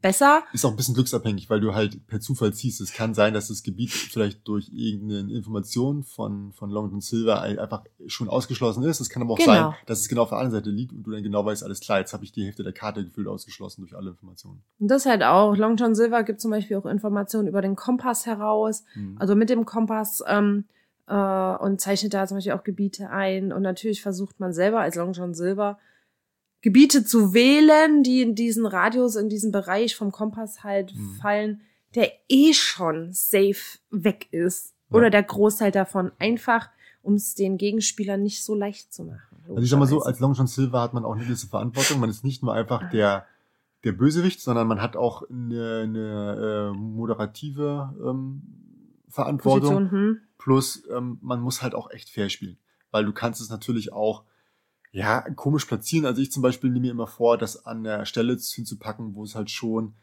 Besser. 0.00 0.42
Ist 0.52 0.64
auch 0.64 0.70
ein 0.70 0.76
bisschen 0.76 0.94
glücksabhängig, 0.94 1.50
weil 1.50 1.60
du 1.60 1.74
halt 1.74 2.06
per 2.06 2.20
Zufall 2.20 2.52
ziehst. 2.52 2.80
Es 2.80 2.92
kann 2.92 3.14
sein, 3.14 3.34
dass 3.34 3.48
das 3.48 3.62
Gebiet 3.62 3.90
vielleicht 3.90 4.46
durch 4.48 4.70
irgendeine 4.72 5.32
Information 5.32 6.02
von, 6.02 6.52
von 6.52 6.70
Longton 6.70 7.00
Silver 7.00 7.42
einfach 7.42 7.84
schon 8.06 8.28
ausgeschlossen 8.28 8.82
ist. 8.84 9.00
Es 9.00 9.10
kann 9.10 9.22
aber 9.22 9.34
auch 9.34 9.38
genau. 9.38 9.52
sein, 9.52 9.74
dass 9.86 10.00
es 10.00 10.08
genau 10.08 10.22
auf 10.22 10.30
der 10.30 10.38
anderen 10.38 10.62
Seite 10.62 10.70
liegt 10.70 10.92
und 10.92 11.02
du 11.02 11.10
dann 11.10 11.22
genau 11.22 11.44
weißt, 11.44 11.64
alles 11.64 11.80
klar, 11.80 11.98
jetzt 11.98 12.12
habe 12.12 12.24
ich 12.24 12.32
die 12.32 12.44
Hälfte 12.44 12.62
der 12.62 12.72
Karte 12.72 13.04
gefühlt 13.04 13.28
ausgeschlossen 13.28 13.82
durch 13.82 13.96
alle 13.96 14.10
Informationen. 14.10 14.62
Und 14.78 14.90
das 14.90 15.06
halt 15.06 15.22
auch. 15.22 15.56
Long 15.56 15.76
John 15.76 15.94
Silver 15.94 16.22
gibt 16.22 16.40
zum 16.40 16.50
Beispiel 16.50 16.76
auch 16.76 16.86
Informationen 16.86 17.48
über 17.48 17.62
den 17.62 17.76
Kompass 17.76 18.26
heraus. 18.26 18.84
Mhm. 18.94 19.16
Also 19.18 19.34
mit 19.34 19.50
dem 19.50 19.64
Kompass 19.64 20.22
ähm, 20.26 20.64
äh, 21.06 21.14
und 21.14 21.80
zeichnet 21.80 22.14
da 22.14 22.26
zum 22.26 22.36
Beispiel 22.36 22.52
auch 22.52 22.64
Gebiete 22.64 23.10
ein. 23.10 23.52
Und 23.52 23.62
natürlich 23.62 24.02
versucht 24.02 24.40
man 24.40 24.52
selber 24.52 24.80
als 24.80 24.94
Long 24.96 25.12
John 25.12 25.34
Silver 25.34 25.78
Gebiete 26.62 27.04
zu 27.04 27.32
wählen, 27.32 28.02
die 28.02 28.20
in 28.22 28.34
diesen 28.34 28.66
Radius, 28.66 29.16
in 29.16 29.28
diesen 29.28 29.50
Bereich 29.50 29.96
vom 29.96 30.12
Kompass 30.12 30.62
halt 30.62 30.94
mhm. 30.94 31.14
fallen, 31.14 31.60
der 31.94 32.12
eh 32.28 32.52
schon 32.52 33.12
safe 33.12 33.78
weg 33.90 34.28
ist. 34.30 34.74
Ja. 34.90 34.96
Oder 34.96 35.10
der 35.10 35.22
Großteil 35.22 35.70
davon. 35.70 36.12
Einfach, 36.18 36.68
um 37.02 37.14
es 37.14 37.34
den 37.34 37.56
Gegenspielern 37.56 38.22
nicht 38.22 38.44
so 38.44 38.54
leicht 38.54 38.92
zu 38.92 39.04
machen. 39.04 39.38
Also 39.48 39.62
ich 39.62 39.70
sag 39.70 39.78
mal 39.78 39.86
so, 39.86 40.02
als 40.02 40.20
Long 40.20 40.34
John 40.34 40.46
Silver 40.46 40.80
hat 40.80 40.94
man 40.94 41.04
auch 41.04 41.14
eine 41.14 41.24
gewisse 41.24 41.48
Verantwortung. 41.48 41.98
Man 41.98 42.10
ist 42.10 42.24
nicht 42.24 42.42
nur 42.42 42.52
einfach 42.52 42.90
der, 42.90 43.26
der 43.84 43.92
Bösewicht, 43.92 44.40
sondern 44.40 44.68
man 44.68 44.82
hat 44.82 44.96
auch 44.96 45.28
eine, 45.28 45.80
eine 45.84 46.72
äh, 46.72 46.76
moderative 46.76 47.94
ähm, 48.04 48.42
Verantwortung. 49.08 49.60
Position, 49.60 49.90
hm. 49.90 50.20
Plus, 50.38 50.84
ähm, 50.90 51.18
man 51.22 51.40
muss 51.40 51.62
halt 51.62 51.74
auch 51.74 51.90
echt 51.90 52.10
fair 52.10 52.28
spielen. 52.28 52.58
Weil 52.90 53.04
du 53.04 53.12
kannst 53.12 53.40
es 53.40 53.50
natürlich 53.50 53.92
auch 53.92 54.24
ja, 54.92 55.20
komisch 55.20 55.66
platzieren. 55.66 56.06
Also 56.06 56.20
ich 56.20 56.32
zum 56.32 56.42
Beispiel 56.42 56.70
nehme 56.70 56.86
mir 56.86 56.90
immer 56.92 57.06
vor, 57.06 57.38
das 57.38 57.64
an 57.64 57.84
der 57.84 58.04
Stelle 58.06 58.36
hinzupacken, 58.36 59.14
wo 59.14 59.24
es 59.24 59.34
halt 59.34 59.50
schon 59.50 59.94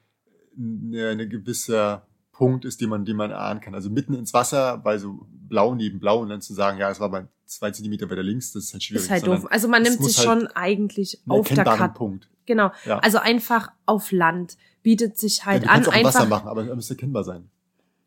eine, 0.57 1.09
eine 1.09 1.27
gewisse 1.27 2.01
Punkt 2.31 2.65
ist, 2.65 2.81
den 2.81 2.89
man, 2.89 3.03
den 3.03 3.17
man 3.17 3.31
ahnen 3.31 3.59
kann. 3.59 3.75
Also 3.75 3.89
mitten 3.89 4.13
ins 4.13 4.33
Wasser, 4.33 4.77
bei 4.77 4.97
so 4.97 5.19
blau 5.29 5.75
neben 5.75 5.99
blau 5.99 6.21
und 6.21 6.29
dann 6.29 6.41
zu 6.41 6.53
sagen, 6.53 6.77
ja, 6.77 6.89
es 6.89 6.99
war 6.99 7.09
bei 7.09 7.27
zwei 7.45 7.71
Zentimeter 7.71 8.09
weiter 8.09 8.23
links, 8.23 8.51
das 8.51 8.65
ist 8.65 8.73
halt 8.73 8.83
schwierig. 8.83 9.03
Ist 9.03 9.11
halt 9.11 9.27
doof. 9.27 9.47
Also 9.49 9.67
man 9.67 9.81
nimmt 9.81 10.03
sich 10.03 10.17
halt 10.17 10.27
schon 10.27 10.47
eigentlich 10.47 11.21
auf 11.27 11.47
der 11.47 11.63
Karte. 11.63 11.97
Punkt. 11.97 12.29
Genau. 12.45 12.71
Ja. 12.85 12.99
Also 12.99 13.17
einfach 13.17 13.71
auf 13.85 14.11
Land 14.11 14.57
bietet 14.83 15.17
sich 15.17 15.45
halt 15.45 15.63
ja, 15.63 15.69
du 15.69 15.73
an. 15.73 15.85
Auch 15.85 15.93
einfach 15.93 16.13
Wasser 16.15 16.25
machen, 16.27 16.47
aber 16.47 16.65
er 16.65 16.75
müsste 16.75 16.93
erkennbar 16.93 17.23
sein. 17.23 17.49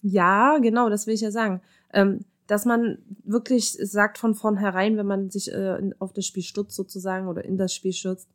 Ja, 0.03 0.59
genau, 0.59 0.89
das 0.89 1.07
will 1.07 1.15
ich 1.15 1.21
ja 1.21 1.31
sagen. 1.31 1.61
Ähm, 1.93 2.25
dass 2.50 2.64
man 2.64 2.99
wirklich 3.23 3.71
sagt 3.71 4.19
von 4.19 4.35
vornherein, 4.35 4.97
wenn 4.97 5.07
man 5.07 5.30
sich 5.30 5.52
äh, 5.52 5.92
auf 6.00 6.12
das 6.12 6.26
Spiel 6.26 6.42
stürzt 6.42 6.75
sozusagen 6.75 7.28
oder 7.28 7.45
in 7.45 7.57
das 7.57 7.73
Spiel 7.73 7.92
stürzt, 7.92 8.28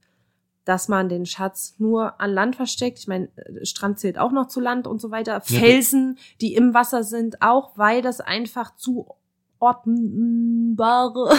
dass 0.64 0.88
man 0.88 1.10
den 1.10 1.26
Schatz 1.26 1.76
nur 1.80 2.22
an 2.22 2.32
Land 2.32 2.56
versteckt. 2.56 3.00
Ich 3.00 3.08
meine, 3.08 3.28
äh, 3.36 3.66
Strand 3.66 4.00
zählt 4.00 4.18
auch 4.18 4.32
noch 4.32 4.48
zu 4.48 4.62
Land 4.62 4.88
und 4.88 5.02
so 5.02 5.12
weiter. 5.12 5.42
Felsen, 5.42 6.18
die 6.40 6.56
im 6.56 6.74
Wasser 6.74 7.04
sind, 7.04 7.42
auch, 7.42 7.78
weil 7.78 8.02
das 8.02 8.22
einfach 8.22 8.74
zuordnbare 8.78 11.36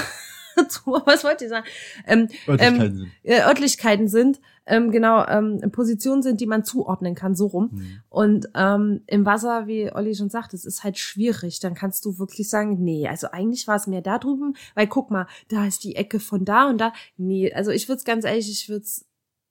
was 1.07 1.25
wollte 1.25 1.45
ich 1.45 1.51
sagen? 1.51 1.67
Ähm, 2.07 2.29
Örtlichkeiten 2.49 2.81
ähm, 2.81 2.97
sind. 2.97 3.11
Äh, 3.23 3.41
Örtlichkeiten 3.43 4.09
sind, 4.09 4.41
ähm, 4.67 4.91
genau, 4.91 5.25
ähm, 5.27 5.61
Positionen 5.71 6.23
sind, 6.23 6.41
die 6.41 6.47
man 6.47 6.65
zuordnen 6.65 7.15
kann, 7.15 7.37
so 7.37 7.47
rum. 7.47 7.71
Mhm. 7.73 8.01
Und 8.09 8.49
ähm, 8.55 9.03
im 9.07 9.25
Wasser, 9.25 9.67
wie 9.67 9.93
Olli 9.93 10.15
schon 10.15 10.31
sagt, 10.31 10.55
es 10.55 10.65
ist 10.65 10.83
halt 10.83 10.99
schwierig. 10.99 11.61
Dann 11.61 11.75
kannst 11.75 12.05
du 12.05 12.19
wirklich 12.19 12.49
sagen, 12.49 12.83
nee, 12.83 13.07
also 13.07 13.29
eigentlich 13.31 13.69
war 13.69 13.77
es 13.77 13.87
mehr 13.87 14.03
da 14.03 14.19
drüben, 14.19 14.57
weil 14.75 14.89
guck 14.89 15.11
mal, 15.11 15.27
da 15.49 15.67
ist 15.67 15.85
die 15.85 15.95
Ecke 15.95 16.19
von 16.19 16.45
da 16.45 16.69
und 16.69 16.79
da. 16.79 16.93
Nee, 17.17 17.53
also 17.53 17.71
ich 17.71 17.89
würde 17.89 17.99
es 17.99 18.05
ganz 18.05 18.25
ehrlich, 18.25 18.51
ich 18.51 18.69
würde 18.69 18.83
es 18.83 19.07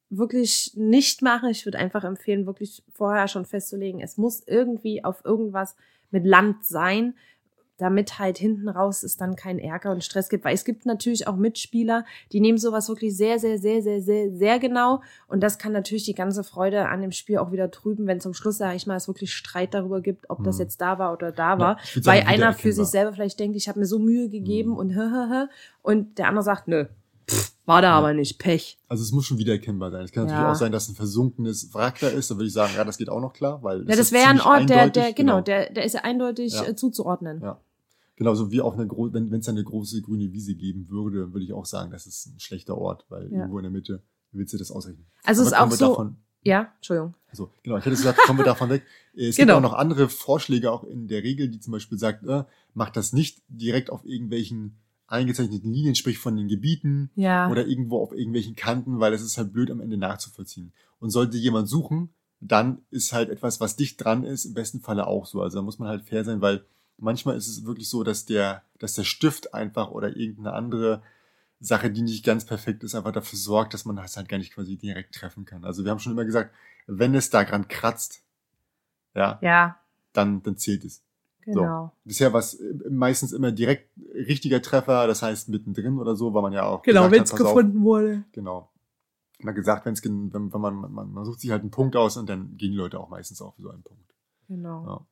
wirklich 0.09 0.73
nicht 0.75 1.21
machen. 1.21 1.49
Ich 1.49 1.65
würde 1.65 1.79
einfach 1.79 2.03
empfehlen, 2.03 2.45
wirklich 2.45 2.83
vorher 2.93 3.27
schon 3.27 3.45
festzulegen, 3.45 4.01
es 4.01 4.17
muss 4.17 4.43
irgendwie 4.45 5.03
auf 5.03 5.23
irgendwas 5.23 5.75
mit 6.11 6.25
Land 6.25 6.65
sein, 6.65 7.15
damit 7.77 8.19
halt 8.19 8.37
hinten 8.37 8.69
raus 8.69 9.03
es 9.03 9.17
dann 9.17 9.35
keinen 9.35 9.59
Ärger 9.59 9.91
und 9.91 10.03
Stress 10.03 10.29
gibt. 10.29 10.45
Weil 10.45 10.55
es 10.55 10.63
gibt 10.65 10.85
natürlich 10.85 11.27
auch 11.27 11.35
Mitspieler, 11.35 12.05
die 12.31 12.39
nehmen 12.39 12.57
sowas 12.57 12.87
wirklich 12.89 13.15
sehr, 13.17 13.37
sehr, 13.39 13.57
sehr, 13.57 13.81
sehr, 13.81 14.01
sehr, 14.01 14.31
sehr 14.31 14.59
genau. 14.59 15.01
Und 15.27 15.41
das 15.41 15.57
kann 15.57 15.73
natürlich 15.73 16.05
die 16.05 16.15
ganze 16.15 16.43
Freude 16.43 16.87
an 16.87 17.01
dem 17.01 17.11
Spiel 17.11 17.37
auch 17.37 17.51
wieder 17.51 17.71
trüben, 17.71 18.07
wenn 18.07 18.19
zum 18.21 18.33
Schluss, 18.33 18.57
sage 18.57 18.75
ich 18.75 18.87
mal, 18.87 18.95
es 18.95 19.07
wirklich 19.07 19.33
Streit 19.33 19.73
darüber 19.73 20.01
gibt, 20.01 20.29
ob 20.29 20.43
das 20.43 20.55
Mhm. 20.57 20.61
jetzt 20.61 20.79
da 20.81 20.99
war 20.99 21.11
oder 21.13 21.31
da 21.31 21.59
war. 21.59 21.77
würd 21.93 22.05
weil 22.05 22.21
einer 22.23 22.53
für 22.53 22.71
sich 22.71 22.87
selber 22.87 23.11
vielleicht 23.13 23.39
denkt, 23.39 23.55
ich 23.57 23.67
habe 23.67 23.79
mir 23.79 23.85
so 23.85 23.99
Mühe 23.99 24.29
gegeben 24.29 24.71
Mhm. 24.71 24.77
und 24.77 24.89
hä, 24.91 25.01
hä, 25.11 25.27
hä. 25.31 25.45
Und 25.81 26.17
der 26.17 26.27
andere 26.29 26.43
sagt, 26.43 26.67
nö, 26.67 26.85
pff, 27.29 27.53
war 27.65 27.81
da 27.81 27.89
Ja. 27.89 27.93
aber 27.97 28.13
nicht, 28.13 28.37
Pech. 28.39 28.77
Also 28.87 29.03
es 29.03 29.11
muss 29.11 29.25
schon 29.25 29.37
wiedererkennbar 29.37 29.91
sein. 29.91 30.03
Es 30.05 30.11
kann 30.11 30.25
natürlich 30.25 30.41
Ja. 30.43 30.51
auch 30.51 30.55
sein, 30.55 30.71
dass 30.71 30.87
ein 30.89 30.95
versunkenes 30.95 31.73
Wrack 31.73 31.99
da 31.99 32.07
ist. 32.09 32.29
Da 32.31 32.35
würde 32.35 32.47
ich 32.47 32.53
sagen, 32.53 32.73
ja, 32.75 32.83
das 32.83 32.97
geht 32.97 33.09
auch 33.09 33.21
noch 33.21 33.33
klar, 33.33 33.63
weil 33.63 33.79
Ja, 33.81 33.85
das 33.95 33.99
ist 33.99 34.11
wäre 34.11 34.23
ja 34.25 34.29
ein 34.29 34.41
Ort, 34.41 34.69
der, 34.69 34.89
der, 34.89 35.13
genau, 35.13 35.41
der, 35.41 35.71
der 35.71 35.85
ist 35.85 35.93
ja 35.93 36.01
eindeutig 36.01 36.53
Ja. 36.53 36.65
äh, 36.65 36.75
zuzuordnen. 36.75 37.41
Ja. 37.41 37.59
Genauso 38.17 38.49
wie 38.51 38.61
auf 38.61 38.75
einer 38.75 38.85
gro 38.85 39.11
wenn 39.11 39.29
wenn 39.31 39.41
es 39.41 39.49
eine 39.49 39.63
große 39.63 40.01
grüne 40.01 40.31
Wiese 40.31 40.55
geben 40.55 40.87
würde, 40.89 41.33
würde 41.33 41.43
ich 41.43 41.51
auch 41.53 41.65
sagen, 41.65 41.91
das 41.91 42.05
ist 42.07 42.27
ein 42.27 42.39
schlechter 42.39 42.77
Ort, 42.77 43.05
weil 43.09 43.23
irgendwo 43.31 43.57
in 43.59 43.63
der 43.63 43.71
Mitte 43.71 44.03
willst 44.31 44.53
du 44.53 44.57
das 44.57 44.71
ausrechnen. 44.71 45.05
Also 45.23 45.41
es 45.41 45.47
ist 45.49 45.53
auch 45.53 45.69
so, 45.71 45.87
Davon, 45.89 46.15
ja, 46.43 46.71
Entschuldigung. 46.77 47.15
also, 47.29 47.49
genau, 47.63 47.77
ich 47.77 47.83
hätte 47.85 47.95
gesagt, 47.95 48.19
kommen 48.25 48.39
wir 48.39 48.45
davon 48.45 48.69
weg. 48.69 48.83
Es 49.17 49.35
Genau. 49.37 49.55
gibt 49.55 49.65
auch 49.65 49.71
noch 49.71 49.77
andere 49.77 50.07
Vorschläge, 50.09 50.71
auch 50.71 50.83
in 50.83 51.07
der 51.07 51.23
Regel, 51.23 51.47
die 51.49 51.59
zum 51.59 51.71
Beispiel 51.71 51.97
sagt, 51.97 52.25
äh, 52.25 52.43
macht 52.73 52.95
das 52.97 53.11
nicht 53.13 53.41
direkt 53.47 53.89
auf 53.89 54.05
irgendwelchen 54.05 54.77
eingezeichneten 55.07 55.71
Linien, 55.71 55.95
sprich 55.95 56.17
von 56.17 56.35
den 56.35 56.47
Gebieten 56.47 57.11
Ja. 57.15 57.49
oder 57.49 57.67
irgendwo 57.67 58.01
auf 58.01 58.11
irgendwelchen 58.11 58.55
Kanten, 58.55 58.99
weil 58.99 59.13
es 59.13 59.21
ist 59.21 59.37
halt 59.37 59.53
blöd 59.53 59.69
am 59.71 59.81
Ende 59.81 59.97
nachzuvollziehen. 59.97 60.73
Und 60.99 61.11
sollte 61.11 61.37
jemand 61.37 61.69
suchen, 61.69 62.09
dann 62.39 62.79
ist 62.89 63.13
halt 63.13 63.29
etwas, 63.29 63.59
was 63.59 63.75
dicht 63.75 64.03
dran 64.03 64.23
ist, 64.23 64.45
im 64.45 64.53
besten 64.53 64.79
Falle 64.81 65.07
auch 65.07 65.25
so. 65.25 65.41
Also 65.41 65.57
da 65.57 65.61
muss 65.61 65.79
man 65.79 65.87
halt 65.89 66.03
fair 66.03 66.23
sein, 66.23 66.41
weil 66.41 66.65
manchmal 66.97 67.35
ist 67.37 67.47
es 67.47 67.65
wirklich 67.65 67.89
so, 67.89 68.03
dass 68.03 68.25
der, 68.25 68.63
dass 68.79 68.93
der 68.93 69.03
Stift 69.03 69.53
einfach 69.53 69.91
oder 69.91 70.15
irgendeine 70.15 70.53
andere 70.53 71.01
Sache, 71.59 71.89
die 71.89 72.01
nicht 72.01 72.25
ganz 72.25 72.45
perfekt 72.45 72.83
ist, 72.83 72.95
einfach 72.95 73.11
dafür 73.11 73.39
sorgt, 73.39 73.73
dass 73.73 73.85
man 73.85 73.95
das 73.95 74.17
halt 74.17 74.27
gar 74.29 74.37
nicht 74.37 74.53
quasi 74.53 74.75
direkt 74.75 75.15
treffen 75.15 75.45
kann. 75.45 75.63
Also 75.63 75.83
wir 75.83 75.91
haben 75.91 75.99
schon 75.99 76.11
immer 76.11 76.25
gesagt, 76.25 76.53
wenn 76.87 77.15
es 77.15 77.29
da 77.29 77.43
dran 77.43 77.67
kratzt, 77.67 78.21
ja, 79.13 79.39
ja, 79.41 79.79
dann, 80.13 80.43
dann 80.43 80.57
zählt 80.57 80.83
es. 80.83 81.01
Genau. 81.45 81.91
Bisher 82.03 82.33
war 82.33 82.39
es 82.39 82.55
äh, 82.55 82.89
meistens 82.89 83.31
immer 83.31 83.51
direkt 83.51 83.89
richtiger 84.13 84.61
Treffer, 84.61 85.07
das 85.07 85.21
heißt 85.21 85.49
mittendrin 85.49 85.99
oder 85.99 86.15
so, 86.15 86.33
weil 86.33 86.41
man 86.41 86.53
ja 86.53 86.65
auch 86.65 86.81
Genau, 86.81 87.09
wenn 87.11 87.23
es 87.23 87.31
pass 87.31 87.41
auf, 87.41 87.47
gefunden 87.47 87.83
wurde. 87.83 88.23
Genau. 88.31 88.69
Man 89.39 89.49
hat 89.49 89.55
gesagt, 89.55 89.85
wenn's, 89.85 90.03
wenn, 90.03 90.31
wenn 90.33 90.61
man, 90.61 90.75
man, 90.91 91.11
man 91.11 91.25
sucht 91.25 91.39
sich 91.39 91.51
halt 91.51 91.61
einen 91.61 91.71
Punkt 91.71 91.95
aus 91.95 92.17
und 92.17 92.29
dann 92.29 92.57
gehen 92.57 92.71
die 92.71 92.77
Leute 92.77 92.99
auch 92.99 93.09
meistens 93.09 93.41
auch 93.41 93.55
für 93.55 93.63
so 93.63 93.69
einen 93.69 93.83
Punkt. 93.83 94.13
Genau. 94.47 94.85
Ja. 94.85 95.05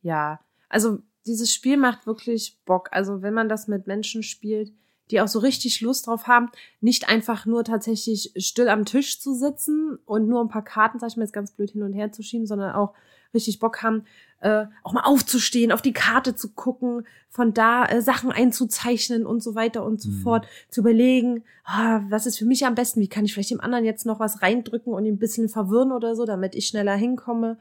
Ja, 0.00 0.40
also 0.68 0.98
dieses 1.26 1.52
Spiel 1.52 1.76
macht 1.76 2.06
wirklich 2.06 2.58
Bock. 2.64 2.88
Also 2.92 3.22
wenn 3.22 3.34
man 3.34 3.48
das 3.48 3.68
mit 3.68 3.86
Menschen 3.86 4.22
spielt, 4.22 4.72
die 5.10 5.20
auch 5.20 5.28
so 5.28 5.38
richtig 5.38 5.80
Lust 5.80 6.06
drauf 6.06 6.26
haben, 6.26 6.50
nicht 6.80 7.08
einfach 7.08 7.46
nur 7.46 7.64
tatsächlich 7.64 8.32
still 8.36 8.68
am 8.68 8.84
Tisch 8.84 9.20
zu 9.20 9.34
sitzen 9.34 9.98
und 10.04 10.28
nur 10.28 10.42
ein 10.42 10.48
paar 10.48 10.64
Karten, 10.64 10.98
sag 10.98 11.10
ich 11.10 11.16
mal 11.16 11.24
jetzt 11.24 11.32
ganz 11.32 11.52
blöd 11.52 11.70
hin 11.70 11.82
und 11.82 11.92
her 11.92 12.12
zu 12.12 12.22
schieben, 12.22 12.46
sondern 12.46 12.74
auch 12.74 12.94
richtig 13.34 13.58
Bock 13.58 13.82
haben, 13.82 14.04
äh, 14.40 14.66
auch 14.84 14.92
mal 14.92 15.02
aufzustehen, 15.02 15.72
auf 15.72 15.82
die 15.82 15.92
Karte 15.92 16.34
zu 16.34 16.50
gucken, 16.50 17.06
von 17.28 17.52
da 17.54 17.84
äh, 17.86 18.00
Sachen 18.00 18.30
einzuzeichnen 18.30 19.26
und 19.26 19.42
so 19.42 19.54
weiter 19.54 19.84
und 19.84 20.00
so 20.00 20.10
Mhm. 20.10 20.20
fort, 20.22 20.46
zu 20.70 20.80
überlegen, 20.80 21.44
ah, 21.64 22.00
was 22.08 22.24
ist 22.26 22.38
für 22.38 22.44
mich 22.46 22.64
am 22.64 22.74
besten, 22.74 23.00
wie 23.00 23.08
kann 23.08 23.24
ich 23.24 23.34
vielleicht 23.34 23.50
dem 23.50 23.60
anderen 23.60 23.84
jetzt 23.84 24.06
noch 24.06 24.20
was 24.20 24.40
reindrücken 24.42 24.92
und 24.94 25.04
ihn 25.04 25.14
ein 25.14 25.18
bisschen 25.18 25.48
verwirren 25.48 25.92
oder 25.92 26.14
so, 26.16 26.24
damit 26.24 26.54
ich 26.54 26.66
schneller 26.68 26.94
hinkomme 26.94 27.58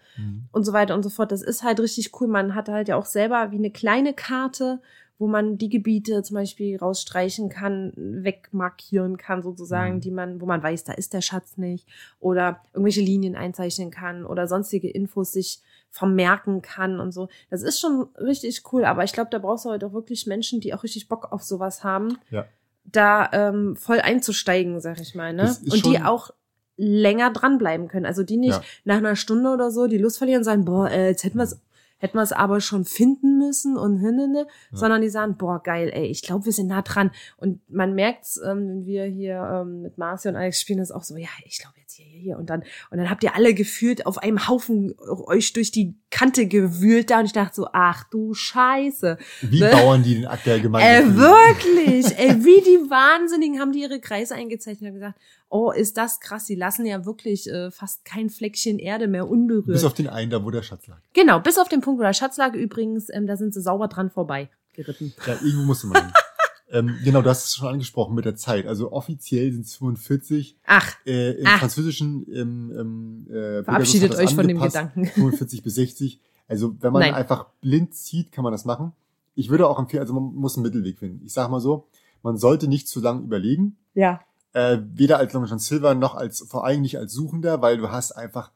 und 0.51 0.63
so 0.65 0.71
weiter 0.73 0.95
und 0.95 1.03
so 1.03 1.09
fort. 1.09 1.31
Das 1.31 1.41
ist 1.41 1.63
halt 1.63 1.79
richtig 1.79 2.11
cool. 2.21 2.27
Man 2.27 2.55
hat 2.55 2.69
halt 2.69 2.87
ja 2.87 2.95
auch 2.95 3.05
selber 3.05 3.51
wie 3.51 3.57
eine 3.57 3.71
kleine 3.71 4.13
Karte, 4.13 4.79
wo 5.19 5.27
man 5.27 5.57
die 5.57 5.69
Gebiete 5.69 6.21
zum 6.23 6.35
Beispiel 6.35 6.77
rausstreichen 6.77 7.49
kann, 7.49 7.91
wegmarkieren 7.95 9.17
kann 9.17 9.41
sozusagen, 9.41 9.95
Mhm. 9.95 10.01
die 10.01 10.11
man, 10.11 10.41
wo 10.41 10.45
man 10.45 10.61
weiß, 10.61 10.83
da 10.83 10.93
ist 10.93 11.13
der 11.13 11.21
Schatz 11.21 11.57
nicht 11.57 11.87
oder 12.19 12.61
irgendwelche 12.73 13.01
Linien 13.01 13.35
einzeichnen 13.35 13.89
kann 13.91 14.25
oder 14.25 14.47
sonstige 14.47 14.89
Infos 14.89 15.31
sich 15.33 15.61
vermerken 15.89 16.61
kann 16.61 16.99
und 16.99 17.11
so. 17.13 17.29
Das 17.49 17.63
ist 17.63 17.79
schon 17.79 18.09
richtig 18.19 18.61
cool, 18.71 18.85
aber 18.85 19.03
ich 19.03 19.13
glaube, 19.13 19.29
da 19.31 19.39
brauchst 19.39 19.65
du 19.65 19.69
halt 19.69 19.83
auch 19.83 19.93
wirklich 19.93 20.27
Menschen, 20.27 20.59
die 20.59 20.73
auch 20.73 20.83
richtig 20.83 21.07
Bock 21.07 21.31
auf 21.31 21.41
sowas 21.43 21.83
haben, 21.83 22.17
Ja. 22.29 22.45
da 22.83 23.29
ähm, 23.33 23.75
voll 23.75 23.99
einzusteigen, 23.99 24.79
sag 24.79 24.99
ich 25.01 25.15
mal, 25.15 25.33
ne? 25.33 25.55
Und 25.71 25.85
die 25.85 25.99
auch 26.01 26.29
länger 26.75 27.31
dranbleiben 27.31 27.87
können. 27.87 28.05
Also 28.05 28.21
die 28.23 28.37
nicht 28.37 28.57
Ja. 28.57 28.63
nach 28.83 28.97
einer 28.97 29.15
Stunde 29.15 29.49
oder 29.49 29.71
so 29.71 29.87
die 29.87 29.97
Lust 29.97 30.19
verlieren 30.19 30.41
und 30.41 30.43
sagen, 30.43 30.63
boah, 30.65 30.91
äh, 30.91 31.07
jetzt 31.09 31.23
hätten 31.23 31.37
wir 31.39 31.43
es 31.45 31.59
hätten 31.99 32.17
wir 32.17 32.21
es 32.23 32.31
aber 32.31 32.61
schon 32.61 32.85
finden 32.85 33.37
müssen 33.37 33.77
und 33.77 33.97
hinne, 33.99 34.45
Ja. 34.71 34.77
sondern 34.77 35.01
die 35.01 35.09
sagen, 35.09 35.37
boah, 35.37 35.61
geil, 35.61 35.91
ey, 35.93 36.05
ich 36.07 36.21
glaube, 36.21 36.45
wir 36.45 36.51
sind 36.53 36.67
nah 36.67 36.81
dran. 36.81 37.11
Und 37.37 37.61
man 37.69 37.93
merkt's, 37.95 38.37
ähm, 38.43 38.67
wenn 38.67 38.85
wir 38.85 39.05
hier 39.05 39.37
ähm, 39.61 39.81
mit 39.81 39.97
Marci 39.97 40.27
und 40.29 40.35
Alex 40.35 40.61
spielen, 40.61 40.79
ist 40.79 40.91
auch 40.91 41.03
so, 41.03 41.15
ja, 41.17 41.29
ich 41.45 41.59
glaube 41.59 41.75
jetzt 41.79 41.93
hier, 41.93 42.05
hier, 42.05 42.19
hier. 42.19 42.37
Und 42.37 42.49
dann, 42.49 42.63
und 42.91 42.97
dann 42.97 43.09
habt 43.09 43.23
ihr 43.23 43.35
alle 43.35 43.53
gefühlt 43.53 44.05
auf 44.05 44.17
einem 44.17 44.47
Haufen 44.47 44.95
euch 45.25 45.53
durch 45.53 45.71
die 45.71 45.95
Kante 46.09 46.47
gewühlt 46.47 47.09
da 47.09 47.19
und 47.19 47.25
ich 47.25 47.33
dachte 47.33 47.55
so, 47.55 47.67
ach 47.73 48.05
du 48.05 48.33
Scheiße. 48.33 49.17
Wie 49.41 49.59
Ne? 49.59 49.69
Bauern, 49.71 50.03
die 50.03 50.15
den 50.15 50.25
Akt 50.25 50.45
der 50.45 50.59
Gemeinde 50.59 50.87
Äh, 50.87 51.15
wirklich, 51.17 52.17
ey, 52.17 52.35
wie 52.45 52.61
die 52.61 52.89
Wahnsinnigen 52.89 53.59
haben 53.59 53.73
die 53.73 53.81
ihre 53.81 53.99
Kreise 53.99 54.35
eingezeichnet 54.35 54.91
und 54.91 54.95
gesagt, 54.95 55.19
oh, 55.49 55.71
ist 55.71 55.97
das 55.97 56.19
krass, 56.19 56.45
die 56.45 56.55
lassen 56.55 56.85
ja 56.85 57.05
wirklich 57.05 57.49
äh, 57.49 57.71
fast 57.71 58.05
kein 58.05 58.29
Fleckchen 58.29 58.79
Erde 58.79 59.07
mehr 59.07 59.27
unberührt. 59.27 59.65
Bis 59.67 59.83
auf 59.83 59.93
den 59.93 60.07
einen 60.07 60.31
da, 60.31 60.43
wo 60.43 60.51
der 60.51 60.63
Schatz 60.63 60.87
lag. 60.87 60.99
Genau, 61.13 61.39
bis 61.39 61.57
auf 61.57 61.67
den 61.67 61.81
Punkt, 61.81 61.99
wo 61.99 62.03
der 62.03 62.13
Schatz 62.13 62.37
lag 62.37 62.53
übrigens, 62.53 63.07
ähm, 63.11 63.27
da 63.27 63.35
sind 63.35 63.53
sie 63.53 63.61
sauber 63.61 63.87
dran 63.87 64.09
vorbei 64.09 64.49
geritten. 64.73 65.13
Ja, 65.25 65.33
irgendwo 65.33 65.63
musste 65.63 65.87
man 65.87 66.03
hin. 66.03 66.13
ähm, 66.71 66.95
genau, 67.03 67.21
du 67.21 67.29
hast 67.29 67.45
es 67.45 67.55
schon 67.55 67.67
angesprochen 67.69 68.15
mit 68.15 68.25
der 68.25 68.35
Zeit. 68.35 68.67
Also 68.67 68.91
offiziell 68.91 69.51
sind 69.51 69.65
es 69.65 69.75
45. 69.75 70.57
Ach, 70.65 70.95
Äh, 71.05 71.31
Im 71.39 71.47
Ah. 71.47 71.57
Französischen 71.59 72.25
ähm, 72.33 72.71
ähm, 72.77 73.27
äh, 73.33 73.63
verabschiedet 73.63 74.15
euch 74.15 74.35
von 74.35 74.47
dem 74.47 74.59
Gedanken. 74.59 75.05
45 75.15 75.63
bis 75.63 75.75
60. 75.75 76.19
Also 76.47 76.75
wenn 76.81 76.93
man 76.93 77.01
Nein. 77.01 77.13
einfach 77.13 77.47
blind 77.61 77.93
zieht, 77.95 78.31
kann 78.31 78.43
man 78.43 78.51
das 78.53 78.65
machen. 78.65 78.93
Ich 79.35 79.49
würde 79.49 79.67
auch 79.67 79.79
empfehlen, 79.79 80.01
also 80.01 80.13
man 80.13 80.33
muss 80.35 80.55
einen 80.55 80.63
Mittelweg 80.63 80.97
finden. 80.99 81.23
Ich 81.25 81.33
sage 81.33 81.51
mal 81.51 81.59
so, 81.61 81.87
man 82.23 82.37
sollte 82.37 82.67
nicht 82.67 82.87
zu 82.87 82.99
lange 83.01 83.21
überlegen. 83.21 83.77
Ja. 83.93 84.21
Äh, 84.53 84.79
weder 84.93 85.17
als 85.19 85.33
Long 85.33 85.45
John 85.45 85.59
Silver 85.59 85.93
noch 85.93 86.15
als, 86.15 86.39
vor 86.47 86.65
allem 86.65 86.81
nicht 86.81 86.97
als 86.97 87.13
Suchender, 87.13 87.61
weil 87.61 87.77
du 87.77 87.91
hast 87.91 88.13
einfach, 88.13 88.51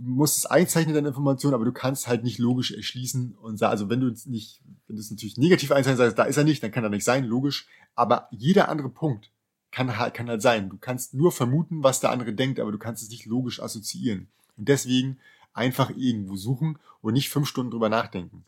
musst 0.00 0.38
es 0.38 0.46
einzeichnen, 0.46 0.94
deine 0.94 1.08
Information, 1.08 1.54
aber 1.54 1.64
du 1.64 1.72
kannst 1.72 2.08
halt 2.08 2.24
nicht 2.24 2.38
logisch 2.38 2.72
erschließen 2.72 3.34
und 3.34 3.56
sagen, 3.58 3.70
also 3.70 3.90
wenn 3.90 4.00
du 4.00 4.08
es 4.08 4.26
nicht, 4.26 4.62
wenn 4.86 4.96
du 4.96 5.02
es 5.02 5.10
natürlich 5.10 5.36
negativ 5.36 5.72
einzeichnen 5.72 5.98
sagst, 5.98 6.18
da 6.18 6.24
ist 6.24 6.36
er 6.36 6.44
nicht, 6.44 6.62
dann 6.62 6.70
kann 6.70 6.84
er 6.84 6.90
nicht 6.90 7.04
sein, 7.04 7.24
logisch. 7.24 7.66
Aber 7.94 8.28
jeder 8.30 8.68
andere 8.68 8.88
Punkt 8.88 9.30
kann 9.70 9.98
halt, 9.98 10.14
kann 10.14 10.28
halt 10.28 10.42
sein. 10.42 10.70
Du 10.70 10.78
kannst 10.78 11.14
nur 11.14 11.32
vermuten, 11.32 11.82
was 11.82 12.00
der 12.00 12.10
andere 12.10 12.32
denkt, 12.32 12.60
aber 12.60 12.72
du 12.72 12.78
kannst 12.78 13.02
es 13.02 13.10
nicht 13.10 13.26
logisch 13.26 13.60
assoziieren. 13.60 14.28
Und 14.56 14.68
deswegen 14.68 15.18
einfach 15.52 15.90
irgendwo 15.90 16.36
suchen 16.36 16.78
und 17.00 17.14
nicht 17.14 17.30
fünf 17.30 17.48
Stunden 17.48 17.70
drüber 17.70 17.88
nachdenken. 17.88 18.44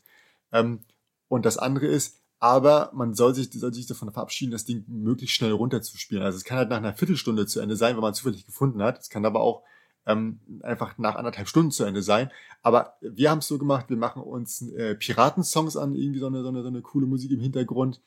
Ähm, 0.51 0.79
und 1.27 1.45
das 1.45 1.57
andere 1.57 1.85
ist, 1.85 2.19
aber 2.39 2.91
man 2.93 3.13
soll 3.13 3.35
sich, 3.35 3.51
soll 3.51 3.73
sich 3.73 3.85
davon 3.85 4.11
verabschieden, 4.11 4.51
das 4.51 4.65
Ding 4.65 4.83
möglichst 4.87 5.35
schnell 5.35 5.51
runterzuspielen. 5.51 6.23
Also 6.23 6.37
es 6.37 6.43
kann 6.43 6.57
halt 6.57 6.69
nach 6.69 6.77
einer 6.77 6.93
Viertelstunde 6.93 7.45
zu 7.45 7.59
Ende 7.59 7.75
sein, 7.75 7.95
wenn 7.95 8.01
man 8.01 8.15
zufällig 8.15 8.45
gefunden 8.45 8.81
hat. 8.81 8.99
Es 8.99 9.09
kann 9.09 9.25
aber 9.25 9.41
auch 9.41 9.63
ähm, 10.05 10.39
einfach 10.61 10.97
nach 10.97 11.15
anderthalb 11.15 11.47
Stunden 11.47 11.71
zu 11.71 11.83
Ende 11.83 12.01
sein. 12.01 12.31
Aber 12.61 12.95
wir 13.01 13.29
haben 13.29 13.39
es 13.39 13.47
so 13.47 13.57
gemacht, 13.57 13.89
wir 13.89 13.97
machen 13.97 14.21
uns 14.21 14.61
äh, 14.71 14.95
Piratensongs 14.95 15.77
an, 15.77 15.95
irgendwie 15.95 16.19
so 16.19 16.27
eine, 16.27 16.41
so, 16.41 16.49
eine, 16.49 16.61
so 16.61 16.67
eine 16.67 16.81
coole 16.81 17.07
Musik 17.07 17.31
im 17.31 17.39
Hintergrund, 17.39 18.01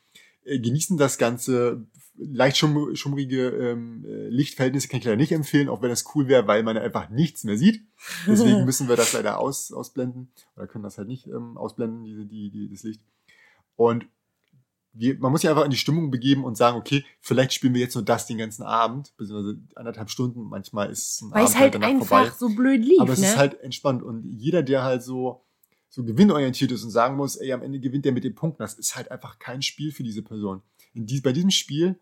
äh, 0.45 0.59
genießen 0.59 0.97
das 0.97 1.19
Ganze, 1.19 1.87
leicht 2.17 2.57
schum, 2.57 2.95
schummrige 2.95 3.49
ähm, 3.49 4.05
äh, 4.07 4.29
Lichtverhältnisse 4.29 4.89
kann 4.89 4.99
ich 4.99 5.05
leider 5.05 5.17
nicht 5.17 5.33
empfehlen, 5.33 5.69
auch 5.69 5.83
wenn 5.83 5.89
das 5.89 6.05
cool 6.15 6.29
wäre, 6.29 6.47
weil 6.47 6.63
man 6.63 6.77
einfach 6.77 7.11
nichts 7.11 7.45
mehr 7.45 7.57
sieht. 7.57 7.83
Deswegen 8.27 8.65
müssen 8.65 8.89
wir 8.89 8.97
das 8.97 9.13
leider 9.13 9.39
aus, 9.39 9.73
ausblenden 9.73 10.31
oder 10.57 10.67
können 10.67 10.85
das 10.85 10.99
halt 10.99 11.09
nicht 11.09 11.27
ähm, 11.27 11.57
ausblenden, 11.57 12.05
diese, 12.05 12.27
die, 12.27 12.51
die, 12.51 12.71
das 12.71 12.83
Licht. 12.83 13.01
Und 13.77 14.07
wir, 14.95 15.19
man 15.19 15.33
muss 15.33 15.41
sich 15.41 15.51
einfach 15.51 15.65
in 15.65 15.71
die 15.71 15.77
Stimmung 15.77 16.11
begeben 16.11 16.45
und 16.45 16.57
sagen, 16.57 16.77
okay, 16.77 17.05
vielleicht 17.21 17.53
spielen 17.53 17.75
wir 17.75 17.81
jetzt 17.81 17.95
nur 17.97 18.05
das 18.05 18.27
den 18.27 18.39
ganzen 18.39 18.63
Abend, 18.63 19.13
beziehungsweise 19.17 19.59
anderthalb 19.75 20.09
Stunden. 20.09 20.43
Manchmal 20.45 20.91
ist 20.91 21.21
ein 21.23 21.31
Weil 21.33 21.39
Abend 21.43 21.51
es 21.51 21.59
halt 21.59 21.83
einfach 21.83 22.07
vorbei. 22.07 22.33
so 22.39 22.49
blöd 22.49 22.85
lief, 22.85 23.01
Aber 23.01 23.13
es 23.13 23.19
ne? 23.21 23.27
ist 23.27 23.37
halt 23.37 23.61
entspannt. 23.61 24.03
Und 24.03 24.25
jeder, 24.25 24.63
der 24.63 24.83
halt 24.85 25.03
so, 25.03 25.45
so 25.89 26.05
gewinnorientiert 26.05 26.71
ist 26.73 26.85
und 26.85 26.91
sagen 26.91 27.17
muss, 27.17 27.37
ey, 27.37 27.53
am 27.53 27.63
Ende 27.63 27.81
gewinnt 27.81 28.05
der 28.05 28.13
mit 28.13 28.25
den 28.25 28.35
Punkten, 28.35 28.63
das 28.63 28.75
ist 28.75 28.95
halt 28.97 29.11
einfach 29.11 29.39
kein 29.39 29.63
Spiel 29.63 29.91
für 29.93 30.03
diese 30.05 30.23
Person. 30.23 30.63
In 30.93 31.07
die, 31.07 31.21
bei 31.21 31.33
diesem 31.33 31.51
Spiel 31.51 31.99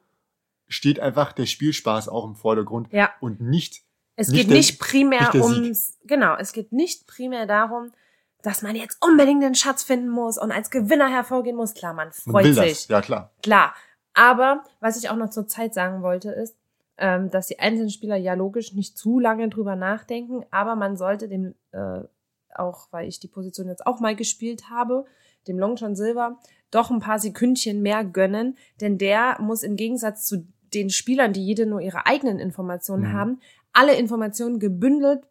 steht 0.68 1.00
einfach 1.00 1.32
der 1.32 1.46
Spielspaß 1.46 2.08
auch 2.08 2.24
im 2.26 2.34
Vordergrund 2.34 2.88
ja. 2.92 3.10
und 3.20 3.40
nicht, 3.40 3.82
Es 4.16 4.28
Nicht 4.28 4.40
geht 4.42 4.50
der- 4.50 4.56
nicht 4.58 4.78
primär 4.78 5.30
nicht 5.32 5.42
ums, 5.42 5.98
genau, 6.04 6.36
es 6.36 6.52
geht 6.52 6.72
nicht 6.72 7.06
primär 7.06 7.46
darum, 7.46 7.90
dass 8.42 8.62
man 8.62 8.74
jetzt 8.76 8.98
unbedingt 9.04 9.42
den 9.42 9.54
Schatz 9.54 9.82
finden 9.84 10.08
muss 10.08 10.36
und 10.38 10.50
als 10.52 10.70
Gewinner 10.70 11.08
hervorgehen 11.08 11.56
muss. 11.56 11.74
Klar, 11.74 11.94
man 11.94 12.08
man 12.08 12.12
freut 12.12 12.44
will 12.44 12.54
sich. 12.54 12.70
das. 12.70 12.88
Ja, 12.88 13.00
klar. 13.00 13.30
Klar. 13.42 13.74
Aber 14.14 14.64
was 14.80 14.96
ich 14.96 15.08
auch 15.08 15.16
noch 15.16 15.30
zur 15.30 15.46
Zeit 15.46 15.72
sagen 15.74 16.02
wollte, 16.02 16.30
ist, 16.32 16.56
ähm, 16.98 17.30
dass 17.30 17.46
die 17.46 17.58
einzelnen 17.58 17.90
Spieler 17.90 18.16
ja 18.16 18.34
logisch 18.34 18.74
nicht 18.74 18.98
zu 18.98 19.18
lange 19.18 19.48
drüber 19.48 19.76
nachdenken, 19.76 20.44
aber 20.50 20.76
man 20.76 20.96
sollte 20.96 21.28
dem, 21.28 21.54
äh, 21.72 22.00
auch 22.54 22.88
weil 22.90 23.08
ich 23.08 23.18
die 23.20 23.28
Position 23.28 23.68
jetzt 23.68 23.86
auch 23.86 24.00
mal 24.00 24.14
gespielt 24.14 24.68
habe, 24.68 25.06
dem 25.48 25.58
Long 25.58 25.76
John 25.76 25.96
Silver 25.96 26.38
doch 26.70 26.90
ein 26.90 27.00
paar 27.00 27.18
Sekündchen 27.18 27.80
mehr 27.80 28.04
gönnen, 28.04 28.56
denn 28.80 28.98
der 28.98 29.40
muss 29.40 29.62
im 29.62 29.76
Gegensatz 29.76 30.26
zu 30.26 30.46
den 30.74 30.90
Spielern, 30.90 31.32
die 31.32 31.44
jede 31.44 31.64
nur 31.66 31.80
ihre 31.80 32.06
eigenen 32.06 32.38
Informationen 32.38 33.04
Mhm. 33.04 33.12
haben, 33.12 33.40
alle 33.72 33.94
Informationen 33.94 34.58
gebündelt 34.58 35.26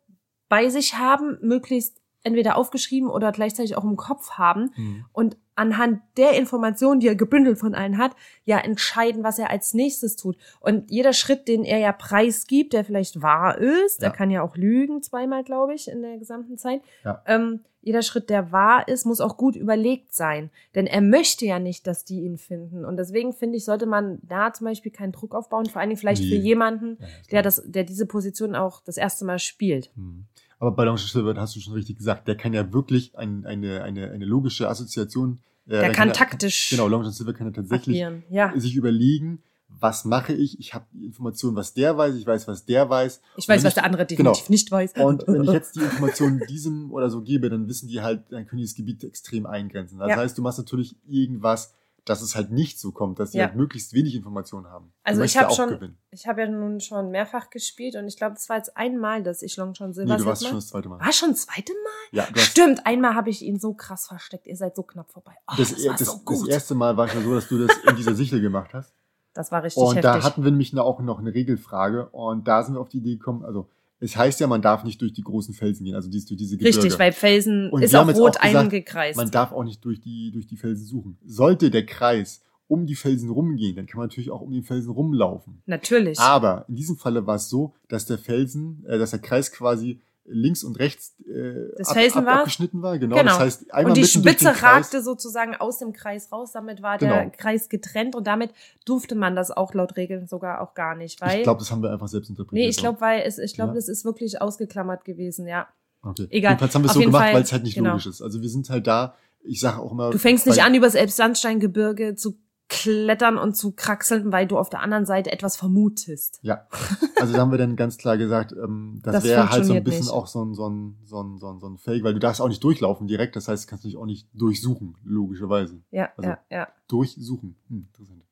bei 0.50 0.70
sich 0.70 0.96
haben, 0.98 1.38
möglichst 1.42 2.01
entweder 2.24 2.56
aufgeschrieben 2.58 3.10
oder 3.10 3.32
gleichzeitig 3.32 3.76
auch 3.78 3.84
im 3.84 3.96
Kopf 3.96 4.32
haben 4.32 4.72
Mhm. 4.76 5.06
und 5.14 5.38
anhand 5.56 6.02
der 6.18 6.34
Informationen, 6.34 7.00
die 7.00 7.08
er 7.08 7.16
gebündelt 7.16 7.60
von 7.60 7.76
allen 7.76 7.98
hat, 7.98 8.16
ja 8.46 8.58
entscheiden, 8.60 9.24
was 9.24 9.38
er 9.38 9.50
als 9.50 9.74
nächstes 9.74 10.16
tut. 10.16 10.38
Und 10.60 10.90
jeder 10.90 11.14
Schritt, 11.14 11.48
den 11.48 11.64
er 11.64 11.78
ja 11.80 11.92
preisgibt, 11.92 12.74
der 12.74 12.84
vielleicht 12.86 13.22
wahr 13.22 13.58
ist, 13.58 14.02
Ja. 14.02 14.08
er 14.08 14.14
kann 14.14 14.32
ja 14.32 14.42
auch 14.42 14.56
lügen, 14.56 15.02
zweimal, 15.04 15.44
glaube 15.44 15.74
ich, 15.74 15.88
in 15.88 16.02
der 16.02 16.18
gesamten 16.18 16.58
Zeit, 16.58 16.82
Ja. 17.04 17.22
ähm, 17.28 17.62
jeder 17.84 18.04
Schritt, 18.04 18.30
der 18.30 18.52
wahr 18.52 18.88
ist, 18.88 19.06
muss 19.06 19.22
auch 19.22 19.38
gut 19.38 19.56
überlegt 19.56 20.14
sein. 20.14 20.52
Denn 20.76 20.86
er 20.86 21.02
möchte 21.02 21.46
ja 21.48 21.58
nicht, 21.58 21.88
dass 21.88 22.06
die 22.06 22.22
ihn 22.22 22.38
finden. 22.38 22.86
Und 22.86 22.98
deswegen 22.98 23.34
finde 23.34 23.58
ich, 23.58 23.66
sollte 23.66 23.88
man 23.88 24.20
da 24.22 24.54
zum 24.54 24.66
Beispiel 24.66 24.92
keinen 24.92 25.12
Druck 25.12 25.34
aufbauen, 25.34 25.66
vor 25.66 25.82
allen 25.82 25.90
Dingen 25.90 26.00
vielleicht 26.00 26.22
Nee. 26.22 26.30
für 26.30 26.36
jemanden, 26.36 26.98
Ja, 27.00 27.08
der 27.32 27.42
das, 27.42 27.64
der 27.66 27.84
diese 27.84 28.06
Position 28.06 28.56
auch 28.56 28.82
das 28.84 28.98
erste 28.98 29.26
Mal 29.26 29.40
spielt. 29.40 29.92
Mhm. 29.96 30.26
Aber 30.62 30.72
bei 30.74 30.86
John 30.86 30.96
Silver 30.96 31.34
hast 31.42 31.56
du 31.56 31.60
schon 31.60 31.74
richtig 31.74 31.98
gesagt, 31.98 32.28
der 32.28 32.36
kann 32.38 32.54
ja 32.54 32.72
wirklich 32.72 33.18
ein, 33.18 33.46
eine, 33.48 33.82
eine, 33.82 34.12
eine 34.12 34.26
logische 34.26 34.70
Assoziation. 34.70 35.40
Äh, 35.66 35.72
Der 35.72 35.92
kann 35.92 36.14
taktisch 36.14 36.70
Genau, 36.70 36.88
Long 36.88 37.02
John 37.02 37.12
Silver 37.12 37.34
kann 37.34 37.48
ja 37.48 37.54
tatsächlich. 37.54 37.98
Ja, 38.30 38.54
sich 38.56 38.76
überlegen, 38.76 39.42
was 39.70 40.06
mache 40.06 40.34
ich? 40.34 40.60
Ich 40.60 40.76
habe 40.76 40.86
die 40.92 41.06
Information, 41.06 41.56
was 41.56 41.74
der 41.74 41.98
weiß, 41.98 42.14
ich 42.16 42.28
weiß, 42.28 42.48
was 42.48 42.64
der 42.66 42.88
weiß. 42.88 43.22
ich 43.38 43.48
weiß, 43.48 43.64
was 43.64 43.74
der 43.74 43.86
andere 43.86 44.06
genau. 44.06 44.32
definitiv 44.34 44.50
nicht 44.50 44.72
weiß. 44.72 44.94
Und 44.98 45.24
wenn 45.26 45.44
ich 45.46 45.52
jetzt 45.52 45.76
die 45.76 45.80
Information 45.84 46.44
diesem 46.48 46.92
oder 46.92 47.10
so 47.10 47.22
gebe, 47.24 47.50
dann 47.50 47.68
wissen 47.68 47.88
die 47.88 48.02
halt, 48.02 48.24
dann 48.30 48.46
können 48.46 48.60
die 48.60 48.66
das 48.66 48.76
Gebiet 48.76 49.04
extrem 49.04 49.48
eingrenzen. 49.48 49.98
Das 49.98 50.10
Ja. 50.10 50.18
heißt, 50.18 50.38
du 50.38 50.44
machst 50.44 50.60
natürlich 50.60 50.96
irgendwas, 51.08 51.74
dass 52.06 52.22
es 52.22 52.36
halt 52.36 52.52
nicht 52.52 52.80
so 52.80 52.92
kommt, 52.92 53.20
dass 53.20 53.32
sie 53.32 53.38
Ja. 53.38 53.46
halt 53.46 53.56
möglichst 53.56 53.94
wenig 53.94 54.16
Informationen 54.16 54.68
haben. 54.68 54.92
Also 55.04 55.22
ich 55.22 55.38
habe 55.38 55.54
schon, 55.54 55.70
gewinnen. 55.70 55.98
ich 56.10 56.28
habe 56.28 56.42
ja 56.42 56.48
nun 56.48 56.80
schon 56.80 57.12
mehrfach 57.12 57.50
gespielt 57.52 57.96
und 57.96 58.08
ich 58.08 58.18
glaube, 58.18 58.36
es 58.36 58.50
war 58.50 58.58
jetzt 58.58 58.76
einmal, 58.76 59.22
dass 59.22 59.42
ich 59.44 59.56
Long 59.58 59.74
John 59.74 59.94
Silver 59.94 60.14
Nee, 60.14 60.20
du 60.20 60.26
warst 60.26 60.46
schon 60.46 60.56
das 60.56 60.68
zweite 60.68 60.90
Mal. 60.90 61.00
War 61.00 61.12
schon 61.14 61.30
das 61.30 61.42
zweite 61.46 61.74
Mal? 61.74 62.20
Ja, 62.20 62.28
du 62.34 62.40
Stimmt, 62.40 62.86
einmal 62.88 63.14
habe 63.14 63.30
ich 63.30 63.44
ihn 63.44 63.60
so 63.60 63.74
krass 63.74 64.08
versteckt. 64.08 64.48
Ihr 64.48 64.58
seid 64.58 64.76
so 64.76 64.84
knapp 64.84 65.12
vorbei. 65.12 65.36
Oh, 65.48 65.54
das, 65.58 65.70
das, 65.76 65.86
war 65.86 65.96
das, 65.96 66.08
so 66.08 66.14
das 66.16 66.26
gut. 66.26 66.50
erste 66.50 66.76
Mal 66.76 66.98
war 66.98 67.06
es 67.08 67.14
ja 67.14 67.22
so, 67.22 67.36
dass 67.36 67.48
du 67.48 67.66
das 67.68 67.78
in 67.88 67.96
dieser 67.96 68.16
Sichel 68.16 68.42
gemacht 68.42 68.74
hast. 68.74 68.94
Das 69.34 69.52
war 69.52 69.64
richtig 69.64 69.82
Und 69.82 69.96
heftig. 69.96 70.02
da 70.02 70.24
hatten 70.24 70.44
wir 70.44 70.52
nämlich 70.52 70.78
auch 70.78 71.00
noch 71.00 71.20
eine 71.20 71.34
Regelfrage 71.34 72.10
und 72.10 72.48
da 72.48 72.64
sind 72.64 72.76
wir 72.76 72.82
auf 72.82 72.90
die 72.90 72.98
Idee 72.98 73.16
gekommen, 73.16 73.46
also 73.46 73.70
es 74.02 74.18
heißt 74.18 74.40
ja, 74.40 74.48
man 74.48 74.64
darf 74.64 74.84
nicht 74.84 75.00
durch 75.02 75.14
die 75.14 75.22
großen 75.22 75.54
Felsen 75.54 75.86
gehen, 75.86 75.96
also 75.96 76.10
dies, 76.10 76.26
durch 76.26 76.38
diese 76.38 76.58
Gebirge. 76.58 76.76
richtig, 76.76 77.00
weil 77.00 77.12
Felsen 77.12 77.70
Und 77.70 77.84
ist 77.84 77.96
auch 77.96 78.08
rot 78.08 78.38
auch 78.38 78.42
gesagt, 78.42 78.56
eingekreist. 78.56 79.16
Man 79.16 79.30
darf 79.30 79.52
auch 79.52 79.64
nicht 79.64 79.86
durch 79.86 80.02
die, 80.02 80.32
durch 80.32 80.48
die 80.48 80.58
Felsen 80.58 80.86
suchen. 80.86 81.18
Sollte 81.24 81.70
der 81.70 81.86
Kreis 81.86 82.44
um 82.68 82.88
die 82.88 82.96
Felsen 82.96 83.30
rumgehen, 83.30 83.76
dann 83.76 83.86
kann 83.86 84.00
man 84.00 84.08
natürlich 84.08 84.32
auch 84.32 84.42
um 84.42 84.52
den 84.52 84.64
Felsen 84.64 84.92
rumlaufen. 84.92 85.62
Natürlich. 85.66 86.18
Aber 86.20 86.66
in 86.68 86.76
diesem 86.76 86.98
Falle 86.98 87.28
war 87.28 87.36
es 87.36 87.50
so, 87.50 87.76
dass 87.90 88.06
der 88.06 88.18
Felsen, 88.18 88.84
äh, 88.88 88.98
dass 88.98 89.12
der 89.12 89.20
Kreis 89.20 89.52
quasi 89.52 90.02
links 90.26 90.64
und 90.64 90.78
rechts 90.80 91.16
äh, 91.28 91.54
Das 91.78 91.92
Felsen 91.94 92.26
war? 92.26 92.40
abgeschnitten 92.40 92.82
war. 92.82 92.98
Genau. 93.00 93.16
Genau. 93.18 93.32
Das 93.32 93.40
heißt, 93.40 93.74
einmal 93.74 93.92
und 93.92 93.98
die 93.98 94.06
Spitze 94.06 94.62
ragte 94.62 95.02
sozusagen 95.02 95.56
aus 95.56 95.80
dem 95.80 95.94
Kreis 95.94 96.32
raus. 96.32 96.52
Damit 96.52 96.82
war 96.82 96.98
der 96.98 97.24
Genau. 97.26 97.36
Kreis 97.38 97.70
getrennt 97.70 98.16
und 98.16 98.28
damit 98.28 98.52
durfte 98.86 99.16
man 99.16 99.36
das 99.36 99.52
auch 99.52 99.74
laut 99.74 99.98
Regeln 99.98 100.28
sogar 100.28 100.62
auch 100.62 100.74
gar 100.74 100.96
nicht. 100.96 101.20
Weil, 101.22 101.38
Ich 101.38 101.44
glaube, 101.44 101.60
das 101.60 101.72
haben 101.72 101.82
wir 101.82 101.92
einfach 101.92 102.08
selbst 102.08 102.30
interpretiert. 102.30 102.54
nee, 102.64 102.70
ich 102.70 102.78
glaube, 102.78 103.02
weil 103.02 103.22
es, 103.26 103.38
ich 103.40 103.54
glaube, 103.54 103.72
Ja. 103.72 103.76
das 103.76 103.88
ist 103.88 104.06
wirklich 104.06 104.42
ausgeklammert 104.42 105.04
gewesen, 105.06 105.48
ja. 105.48 105.68
Okay. 106.04 106.28
Egal. 106.30 106.52
Jedenfalls 106.54 106.76
haben 106.76 106.84
wir 106.84 106.88
es 106.90 106.94
so 106.94 107.00
gemacht, 107.02 107.34
weil 107.34 107.42
es 107.44 107.52
halt 107.52 107.64
nicht 107.64 107.76
genau. 107.76 107.92
logisch 107.92 108.08
ist. 108.08 108.22
Also 108.22 108.42
wir 108.42 108.50
sind 108.50 108.70
halt 108.70 108.88
da, 108.88 109.16
ich 109.44 109.60
sage 109.60 109.80
auch 109.80 109.92
immer. 109.92 110.10
Du 110.12 110.18
fängst 110.20 110.48
nicht 110.48 110.64
an, 110.64 110.74
über 110.76 110.88
das 110.88 110.96
Elbsandsteingebirge 110.96 112.16
zu 112.16 112.38
klettern 112.72 113.38
und 113.38 113.56
zu 113.56 113.74
kraxeln, 113.74 114.32
weil 114.32 114.48
du 114.48 114.58
auf 114.58 114.70
der 114.70 114.80
anderen 114.80 115.06
Seite 115.06 115.32
etwas 115.32 115.58
vermutest. 115.58 116.40
Ja, 116.42 116.68
also 117.20 117.34
da 117.34 117.40
haben 117.42 117.52
wir 117.52 117.58
dann 117.58 117.76
ganz 117.76 117.98
klar 117.98 118.18
gesagt, 118.18 118.54
ähm, 118.54 119.00
das, 119.04 119.14
Das 119.16 119.24
wäre 119.26 119.50
halt 119.52 119.66
so 119.66 119.74
ein 119.74 119.84
bisschen 119.84 120.06
nicht. 120.06 120.12
auch 120.14 120.26
so 120.26 120.44
ein, 120.44 120.54
so, 120.54 120.70
ein, 120.70 120.98
so, 121.04 121.22
ein, 121.22 121.38
so, 121.38 121.52
ein, 121.52 121.60
so 121.60 121.68
ein 121.68 121.78
Fake, 121.78 122.04
weil 122.04 122.14
du 122.14 122.20
darfst 122.20 122.40
auch 122.42 122.48
nicht 122.48 122.64
durchlaufen 122.64 123.08
direkt, 123.08 123.36
das 123.36 123.48
heißt, 123.50 123.66
du 123.66 123.70
kannst 123.70 123.84
dich 123.84 123.98
auch 123.98 124.06
nicht 124.06 124.28
durchsuchen, 124.34 124.96
logischerweise. 125.04 125.82
Ja, 125.92 126.10
Also- 126.16 126.30
ja, 126.30 126.40
ja. 126.50 126.68
Durchsuchen. 126.88 127.56
Hm, 127.70 127.88
interessant. 127.92 128.24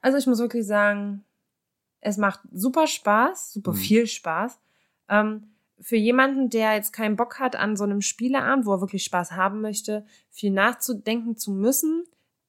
Also 0.00 0.16
ich 0.18 0.26
muss 0.26 0.38
wirklich 0.38 0.66
sagen, 0.66 1.24
es 2.00 2.16
macht 2.16 2.40
super 2.52 2.86
Spaß, 2.86 3.52
super 3.52 3.72
Mhm. 3.72 3.76
viel 3.76 4.06
Spaß. 4.06 4.58
Ähm, 5.10 5.48
für 5.78 5.96
jemanden, 5.96 6.48
der 6.48 6.74
jetzt 6.74 6.92
keinen 6.94 7.16
Bock 7.16 7.38
hat 7.38 7.56
an 7.56 7.76
so 7.76 7.84
einem 7.84 8.00
Spieleabend, 8.00 8.64
wo 8.64 8.72
er 8.72 8.80
wirklich 8.80 9.04
Spaß 9.04 9.32
haben 9.32 9.60
möchte, 9.60 10.06
viel 10.30 10.50
nachzudenken 10.50 11.36
zu 11.36 11.52
müssen, 11.52 12.04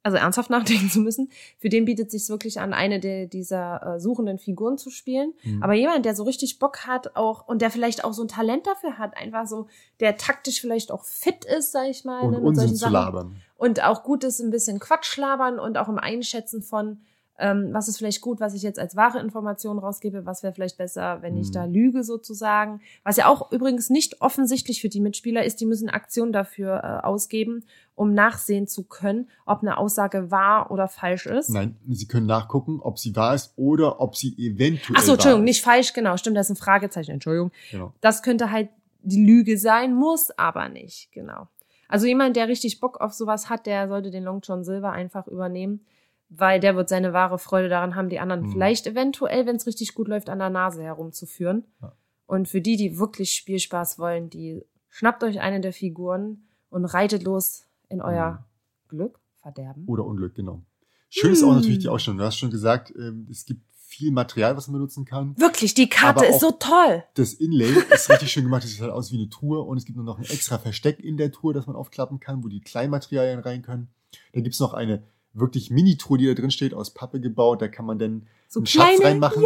also 0.07 0.17
ernsthaft 0.17 0.49
nachdenken 0.55 0.89
zu 0.89 0.99
müssen, 0.99 1.29
für 1.59 1.69
den 1.69 1.85
bietet 1.85 2.09
sich 2.11 2.27
wirklich 2.29 2.59
an, 2.59 2.73
eine 2.73 2.99
der, 2.99 3.27
dieser 3.27 3.95
äh, 3.95 3.99
suchenden 3.99 4.39
Figuren 4.39 4.77
zu 4.77 4.89
spielen. 4.89 5.33
Hm. 5.41 5.61
Aber 5.61 5.73
jemand, 5.73 6.05
der 6.05 6.15
so 6.15 6.23
richtig 6.23 6.59
Bock 6.59 6.87
hat, 6.87 7.15
auch 7.15 7.47
und 7.47 7.61
der 7.61 7.69
vielleicht 7.69 8.03
auch 8.03 8.13
so 8.13 8.23
ein 8.23 8.27
Talent 8.27 8.65
dafür 8.65 8.97
hat, 8.97 9.15
einfach 9.17 9.45
so, 9.47 9.67
der 9.99 10.17
taktisch 10.17 10.61
vielleicht 10.61 10.91
auch 10.91 11.03
fit 11.05 11.45
ist, 11.45 11.71
sag 11.71 11.87
ich 11.89 12.05
mal, 12.05 12.21
und 12.21 12.31
ne, 12.31 12.37
mit 12.37 12.47
Unsinn 12.47 12.61
solchen 12.69 12.75
zu 12.75 12.79
Sachen 12.81 12.93
labern. 12.93 13.35
und 13.57 13.83
auch 13.83 14.03
gut 14.03 14.23
ist, 14.23 14.39
ein 14.39 14.49
bisschen 14.49 14.79
Quatsch 14.79 15.17
labern 15.17 15.59
und 15.59 15.77
auch 15.77 15.89
im 15.89 15.99
Einschätzen 15.99 16.61
von, 16.61 17.01
ähm, 17.39 17.69
was 17.71 17.87
ist 17.87 17.97
vielleicht 17.97 18.21
gut, 18.21 18.39
was 18.39 18.55
ich 18.55 18.63
jetzt 18.63 18.79
als 18.79 18.95
wahre 18.95 19.19
Information 19.19 19.77
rausgebe, 19.77 20.25
was 20.25 20.41
wäre 20.41 20.53
vielleicht 20.53 20.77
besser, 20.77 21.21
wenn 21.21 21.37
ich 21.37 21.49
Mhm. 21.49 21.53
da 21.53 21.65
lüge 21.65 22.03
sozusagen. 22.03 22.81
Was 23.03 23.17
ja 23.17 23.27
auch 23.27 23.51
übrigens 23.51 23.91
nicht 23.91 24.21
offensichtlich 24.21 24.81
für 24.81 24.89
die 24.89 24.99
Mitspieler 25.01 25.43
ist, 25.45 25.61
die 25.61 25.67
müssen 25.67 25.87
Aktionen 25.89 26.33
dafür 26.33 26.81
äh, 26.83 27.05
ausgeben, 27.05 27.63
um 27.97 28.13
nachsehen 28.13 28.67
zu 28.67 28.83
können, 28.83 29.27
ob 29.47 29.61
eine 29.61 29.77
Aussage 29.77 30.29
wahr 30.29 30.69
oder 30.69 30.87
falsch 30.87 31.25
ist. 31.25 31.49
Nein, 31.49 31.75
sie 31.89 32.07
können 32.07 32.27
nachgucken, 32.27 32.79
ob 32.79 32.99
sie 32.99 33.15
wahr 33.15 33.33
ist 33.33 33.53
oder 33.57 33.99
ob 33.99 34.15
sie 34.15 34.35
eventuell 34.37 34.95
Ach 34.97 35.01
so, 35.01 35.13
Entschuldigung, 35.13 35.43
nicht 35.43 35.63
falsch, 35.63 35.93
genau, 35.93 36.15
stimmt, 36.15 36.37
das 36.37 36.47
ist 36.49 36.57
ein 36.57 36.63
Fragezeichen, 36.63 37.09
Entschuldigung. 37.11 37.51
Genau. 37.71 37.93
Das 37.99 38.21
könnte 38.21 38.51
halt 38.51 38.69
die 39.01 39.25
Lüge 39.25 39.57
sein, 39.57 39.95
muss 39.95 40.29
aber 40.37 40.69
nicht, 40.69 41.11
genau. 41.11 41.47
Also 41.87 42.05
jemand, 42.05 42.35
der 42.35 42.47
richtig 42.47 42.79
Bock 42.79 43.01
auf 43.01 43.13
sowas 43.13 43.49
hat, 43.49 43.65
der 43.65 43.87
sollte 43.87 44.11
den 44.11 44.23
Long 44.23 44.41
John 44.43 44.63
Silver 44.63 44.91
einfach 44.91 45.25
übernehmen, 45.25 45.83
weil 46.29 46.59
der 46.59 46.75
wird 46.75 46.89
seine 46.89 47.13
wahre 47.13 47.39
Freude 47.39 47.67
daran 47.67 47.95
haben, 47.95 48.09
die 48.09 48.19
anderen 48.19 48.43
Mhm. 48.43 48.51
vielleicht 48.51 48.85
eventuell, 48.85 49.47
wenn 49.47 49.55
es 49.55 49.65
richtig 49.65 49.95
gut 49.95 50.07
läuft, 50.07 50.29
an 50.29 50.37
der 50.37 50.51
Nase 50.51 50.83
herumzuführen. 50.83 51.65
Ja. 51.81 51.93
Und 52.27 52.47
für 52.47 52.61
die, 52.61 52.77
die 52.77 52.99
wirklich 52.99 53.31
Spielspaß 53.33 53.97
wollen, 53.97 54.29
die 54.29 54.61
schnappt 54.89 55.23
euch 55.23 55.39
eine 55.39 55.61
der 55.61 55.73
Figuren 55.73 56.43
und 56.69 56.85
reitet 56.85 57.23
los 57.23 57.63
in 57.89 58.01
euer 58.01 58.45
Glück, 58.87 59.19
Verderben. 59.41 59.85
Oder 59.87 60.05
Unglück, 60.05 60.35
genau. 60.35 60.63
Schön 61.09 61.31
ist 61.33 61.43
auch 61.43 61.49
Hm. 61.49 61.55
natürlich 61.57 61.79
die 61.79 61.89
Ausstellung. 61.89 62.17
Du 62.17 62.25
hast 62.25 62.37
schon 62.37 62.51
gesagt, 62.51 62.93
ähm, 62.97 63.27
es 63.31 63.45
gibt 63.45 63.61
viel 63.75 64.11
Material, 64.11 64.57
was 64.57 64.67
man 64.67 64.73
benutzen 64.73 65.05
kann. 65.05 65.33
Wirklich, 65.39 65.73
die 65.73 65.87
Karte 65.87 66.25
ist 66.25 66.41
so 66.41 66.51
toll. 66.51 67.03
Das 67.13 67.33
Inlay 67.33 67.69
ist 67.93 68.09
richtig 68.09 68.31
schön 68.31 68.43
gemacht. 68.43 68.63
Es 68.65 68.71
sieht 68.71 68.81
halt 68.81 68.91
aus 68.91 69.11
wie 69.11 69.15
eine 69.17 69.29
Tour 69.29 69.65
und 69.65 69.77
es 69.77 69.85
gibt 69.85 69.95
nur 69.95 70.05
noch 70.05 70.17
ein 70.17 70.25
extra 70.25 70.57
Versteck 70.57 70.99
in 70.99 71.15
der 71.17 71.31
Tour, 71.31 71.53
das 71.53 71.65
man 71.67 71.75
aufklappen 71.77 72.19
kann, 72.19 72.43
wo 72.43 72.49
die 72.49 72.59
Kleinmaterialien 72.59 73.39
rein 73.39 73.61
können. 73.61 73.87
Dann 74.33 74.43
gibt's 74.43 74.59
noch 74.59 74.73
eine 74.73 75.03
wirklich 75.33 75.71
Mini-Tour, 75.71 76.17
die 76.17 76.27
da 76.27 76.33
drin 76.33 76.51
steht, 76.51 76.73
aus 76.73 76.93
Pappe 76.93 77.21
gebaut. 77.21 77.61
Da 77.61 77.67
kann 77.69 77.85
man 77.85 77.97
dann 77.99 78.27
So 78.49 78.59
einen 78.59 78.67
Schatz 78.67 78.83
kleine, 78.97 79.05
reinmachen, 79.05 79.43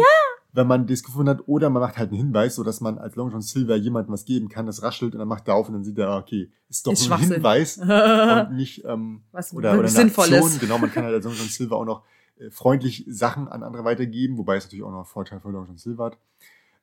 wenn 0.52 0.66
man 0.66 0.86
das 0.86 1.02
gefunden 1.02 1.30
hat. 1.30 1.42
Oder 1.46 1.70
man 1.70 1.80
macht 1.80 1.96
halt 1.96 2.10
einen 2.10 2.18
Hinweis, 2.18 2.54
so 2.54 2.62
dass 2.62 2.80
man 2.80 2.98
als 2.98 3.16
Long 3.16 3.30
John 3.30 3.42
Silver 3.42 3.76
jemandem 3.76 4.12
was 4.12 4.24
geben 4.24 4.48
kann. 4.48 4.66
Das 4.66 4.82
raschelt 4.82 5.14
und 5.14 5.18
dann 5.18 5.28
macht 5.28 5.48
er 5.48 5.54
auf 5.54 5.68
und 5.68 5.74
dann 5.74 5.84
sieht 5.84 5.98
er, 5.98 6.16
okay, 6.16 6.50
ist 6.68 6.86
doch 6.86 6.92
Ist 6.92 7.08
nur 7.08 7.18
ein. 7.18 7.22
Hinweis 7.22 7.78
und 7.78 8.52
nicht 8.54 8.84
ähm, 8.84 9.22
Was 9.32 9.52
oder, 9.52 9.72
oder 9.72 9.80
eine 9.80 9.88
sinnvoll 9.88 10.32
Aktion. 10.32 10.58
Genau, 10.60 10.78
man 10.78 10.92
kann 10.92 11.04
halt 11.04 11.14
als 11.14 11.24
Long 11.24 11.34
John 11.34 11.48
Silver 11.48 11.76
auch 11.76 11.84
noch 11.84 12.04
äh, 12.38 12.50
freundlich 12.50 13.04
Sachen 13.08 13.48
an 13.48 13.62
andere 13.62 13.84
weitergeben, 13.84 14.36
wobei 14.36 14.56
es 14.56 14.64
natürlich 14.64 14.84
auch 14.84 14.90
noch 14.90 14.98
einen 14.98 15.06
Vorteil 15.06 15.40
für 15.40 15.50
Long 15.50 15.66
John 15.66 15.78
Silver 15.78 16.04
hat. 16.04 16.18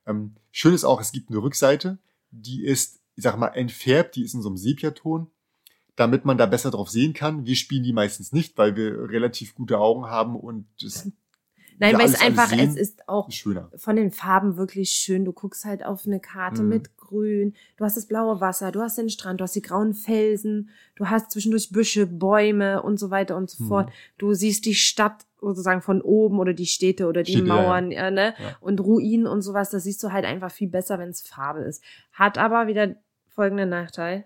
Ähm, 0.08 0.36
schön 0.52 0.74
ist 0.74 0.84
auch, 0.84 1.00
es 1.00 1.12
gibt 1.12 1.30
eine 1.30 1.40
Rückseite, 1.40 2.00
die 2.32 2.64
ist, 2.64 3.00
ich 3.16 3.24
sag 3.24 3.38
mal, 3.38 3.50
entfärbt, 3.50 4.16
die 4.16 4.24
ist 4.24 4.34
in 4.34 4.42
so 4.42 4.50
einem 4.50 4.58
Sepiaton, 4.58 5.28
damit 5.96 6.26
man 6.26 6.38
da 6.38 6.46
besser 6.46 6.72
drauf 6.72 6.90
sehen 6.90 7.14
kann. 7.14 7.46
Wir 7.46 7.56
spielen 7.56 7.84
die 7.84 7.94
meistens 7.94 8.32
nicht, 8.32 8.58
weil 8.58 8.76
wir 8.76 9.10
relativ 9.10 9.54
gute 9.54 9.78
Augen 9.80 10.06
haben 10.06 10.36
und 10.36 10.66
das 10.82 11.12
Nein, 11.80 11.94
wir 11.94 12.00
weil 12.00 12.06
es 12.08 12.22
einfach, 12.22 12.52
es 12.52 12.76
ist 12.76 13.08
auch 13.08 13.32
schöner. 13.32 13.72
von 13.76 13.96
den 13.96 14.12
Farben 14.12 14.58
wirklich 14.58 14.92
schön. 14.92 15.26
Du 15.26 15.32
guckst 15.34 15.66
halt 15.66 15.84
auf 15.86 16.06
eine 16.06 16.20
Karte 16.20 16.62
Mhm. 16.62 16.70
mit 16.70 16.98
Grün, 16.98 17.56
du 17.78 17.86
hast 17.86 17.98
das 17.98 18.06
blaue 18.06 18.40
Wasser, 18.42 18.72
du 18.72 18.82
hast 18.82 18.98
den 18.98 19.10
Strand, 19.10 19.40
du 19.40 19.44
hast 19.44 19.56
die 19.56 19.62
grauen 19.62 19.94
Felsen, 19.94 20.70
du 20.96 21.08
hast 21.08 21.32
zwischendurch 21.32 21.72
Büsche, 21.72 22.06
Bäume 22.06 22.84
und 22.84 23.00
so 23.00 23.10
weiter 23.10 23.36
und 23.38 23.50
so 23.50 23.64
Mhm. 23.64 23.68
fort. 23.70 23.92
Du 24.18 24.34
siehst 24.34 24.66
die 24.66 24.76
Stadt 24.76 25.26
sozusagen 25.42 25.82
von 25.82 26.02
oben 26.02 26.38
oder 26.40 26.54
die 26.54 26.66
Städte 26.68 27.08
oder 27.08 27.24
die 27.24 27.32
Städte, 27.32 27.48
ja, 27.48 27.56
ja. 27.56 27.62
Mauern, 27.64 27.92
ja, 27.92 28.12
ne? 28.12 28.34
Ja. 28.38 28.58
Und 28.60 28.82
Ruinen 28.82 29.26
und 29.26 29.42
sowas, 29.42 29.70
das 29.70 29.84
siehst 29.84 30.04
du 30.04 30.12
halt 30.12 30.26
einfach 30.26 30.52
viel 30.52 30.68
besser, 30.68 31.00
wenn 31.00 31.10
es 31.10 31.22
Farbe 31.22 31.62
ist. 31.62 31.82
Hat 32.12 32.38
aber 32.38 32.68
wieder 32.68 32.96
folgenden 33.30 33.70
Nachteil. 33.70 34.26